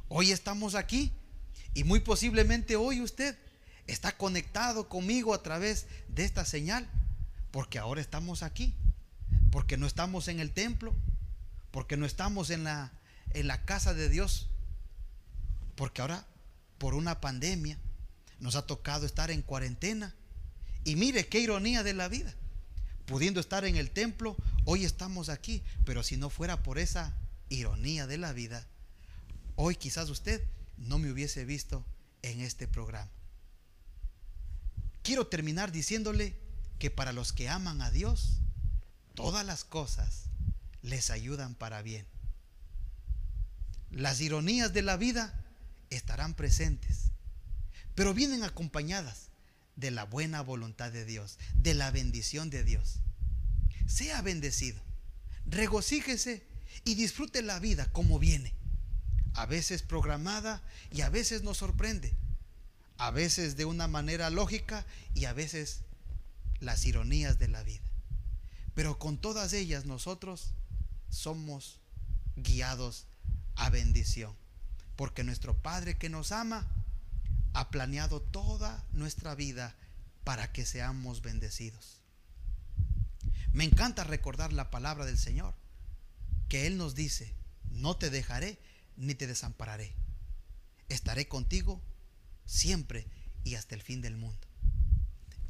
hoy 0.09 0.31
estamos 0.31 0.75
aquí 0.75 1.13
y 1.73 1.85
muy 1.85 2.01
posiblemente 2.01 2.75
hoy 2.75 2.99
usted 2.99 3.37
está 3.87 4.17
conectado 4.17 4.89
conmigo 4.89 5.33
a 5.33 5.41
través 5.41 5.87
de 6.09 6.25
esta 6.25 6.43
señal, 6.43 6.85
porque 7.49 7.79
ahora 7.79 8.01
estamos 8.01 8.43
aquí, 8.43 8.75
porque 9.51 9.77
no 9.77 9.87
estamos 9.87 10.27
en 10.27 10.41
el 10.41 10.51
templo, 10.51 10.93
porque 11.71 11.95
no 11.95 12.05
estamos 12.05 12.49
en 12.49 12.65
la, 12.65 12.91
en 13.29 13.47
la 13.47 13.63
casa 13.63 13.93
de 13.93 14.09
Dios, 14.09 14.49
porque 15.75 16.01
ahora 16.01 16.27
por 16.77 16.93
una 16.93 17.21
pandemia 17.21 17.79
nos 18.41 18.57
ha 18.57 18.67
tocado 18.67 19.05
estar 19.05 19.31
en 19.31 19.43
cuarentena. 19.43 20.13
Y 20.83 20.97
mire 20.97 21.29
qué 21.29 21.39
ironía 21.39 21.83
de 21.83 21.93
la 21.93 22.09
vida 22.09 22.35
pudiendo 23.09 23.39
estar 23.39 23.65
en 23.65 23.75
el 23.75 23.89
templo, 23.89 24.37
hoy 24.65 24.85
estamos 24.85 25.29
aquí, 25.29 25.63
pero 25.83 26.03
si 26.03 26.15
no 26.15 26.29
fuera 26.29 26.61
por 26.61 26.77
esa 26.77 27.17
ironía 27.49 28.05
de 28.05 28.19
la 28.19 28.33
vida, 28.33 28.67
hoy 29.55 29.75
quizás 29.75 30.11
usted 30.11 30.43
no 30.77 30.99
me 30.99 31.11
hubiese 31.11 31.43
visto 31.43 31.83
en 32.21 32.39
este 32.39 32.67
programa. 32.67 33.09
Quiero 35.01 35.25
terminar 35.25 35.71
diciéndole 35.71 36.35
que 36.77 36.91
para 36.91 37.11
los 37.11 37.33
que 37.33 37.49
aman 37.49 37.81
a 37.81 37.89
Dios, 37.89 38.41
todas 39.15 39.43
las 39.43 39.63
cosas 39.63 40.25
les 40.83 41.09
ayudan 41.09 41.55
para 41.55 41.81
bien. 41.81 42.05
Las 43.89 44.21
ironías 44.21 44.71
de 44.71 44.83
la 44.83 44.97
vida 44.97 45.33
estarán 45.89 46.35
presentes, 46.35 47.09
pero 47.95 48.13
vienen 48.13 48.43
acompañadas 48.43 49.28
de 49.79 49.91
la 49.91 50.05
buena 50.05 50.41
voluntad 50.41 50.91
de 50.91 51.05
Dios, 51.05 51.37
de 51.55 51.73
la 51.73 51.91
bendición 51.91 52.49
de 52.49 52.63
Dios. 52.63 52.99
Sea 53.87 54.21
bendecido, 54.21 54.81
regocíjese 55.45 56.45
y 56.83 56.95
disfrute 56.95 57.41
la 57.41 57.59
vida 57.59 57.91
como 57.91 58.19
viene. 58.19 58.53
A 59.33 59.45
veces 59.45 59.81
programada 59.81 60.61
y 60.91 61.01
a 61.01 61.09
veces 61.09 61.43
nos 61.43 61.57
sorprende. 61.57 62.13
A 62.97 63.11
veces 63.11 63.55
de 63.55 63.65
una 63.65 63.87
manera 63.87 64.29
lógica 64.29 64.85
y 65.13 65.25
a 65.25 65.33
veces 65.33 65.81
las 66.59 66.85
ironías 66.85 67.39
de 67.39 67.47
la 67.47 67.63
vida. 67.63 67.83
Pero 68.73 68.99
con 68.99 69.17
todas 69.17 69.53
ellas 69.53 69.85
nosotros 69.85 70.53
somos 71.09 71.79
guiados 72.35 73.07
a 73.55 73.69
bendición. 73.69 74.35
Porque 74.95 75.23
nuestro 75.23 75.55
Padre 75.55 75.97
que 75.97 76.09
nos 76.09 76.33
ama 76.33 76.67
ha 77.59 77.71
planeado 77.71 78.21
toda 78.21 78.85
nuestra 78.93 79.35
vida 79.35 79.75
para 80.23 80.49
que 80.53 80.65
seamos 80.65 81.21
bendecidos. 81.21 81.99
Me 83.51 83.65
encanta 83.65 84.05
recordar 84.05 84.53
la 84.53 84.71
palabra 84.71 85.05
del 85.05 85.17
Señor, 85.17 85.53
que 86.47 86.67
Él 86.67 86.77
nos 86.77 86.95
dice, 86.95 87.35
no 87.69 87.97
te 87.97 88.09
dejaré 88.09 88.59
ni 88.95 89.13
te 89.13 89.27
desampararé. 89.27 89.93
Estaré 90.87 91.27
contigo 91.27 91.81
siempre 92.45 93.07
y 93.43 93.55
hasta 93.55 93.75
el 93.75 93.81
fin 93.81 93.99
del 93.99 94.15
mundo. 94.15 94.47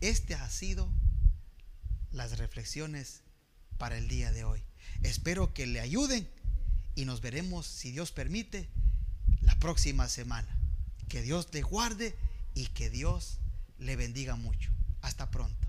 Este 0.01 0.33
ha 0.33 0.49
sido 0.49 0.91
las 2.11 2.39
reflexiones 2.39 3.21
para 3.77 3.99
el 3.99 4.07
día 4.07 4.31
de 4.31 4.45
hoy. 4.45 4.63
Espero 5.03 5.53
que 5.53 5.67
le 5.67 5.79
ayuden 5.79 6.27
y 6.95 7.05
nos 7.05 7.21
veremos, 7.21 7.67
si 7.67 7.91
Dios 7.91 8.11
permite, 8.11 8.67
la 9.41 9.59
próxima 9.59 10.07
semana. 10.07 10.58
Que 11.09 11.21
Dios 11.21 11.49
le 11.51 11.61
guarde 11.61 12.15
y 12.53 12.67
que 12.67 12.89
Dios 12.89 13.39
le 13.79 13.95
bendiga 13.95 14.35
mucho. 14.35 14.71
Hasta 15.01 15.29
pronto. 15.31 15.68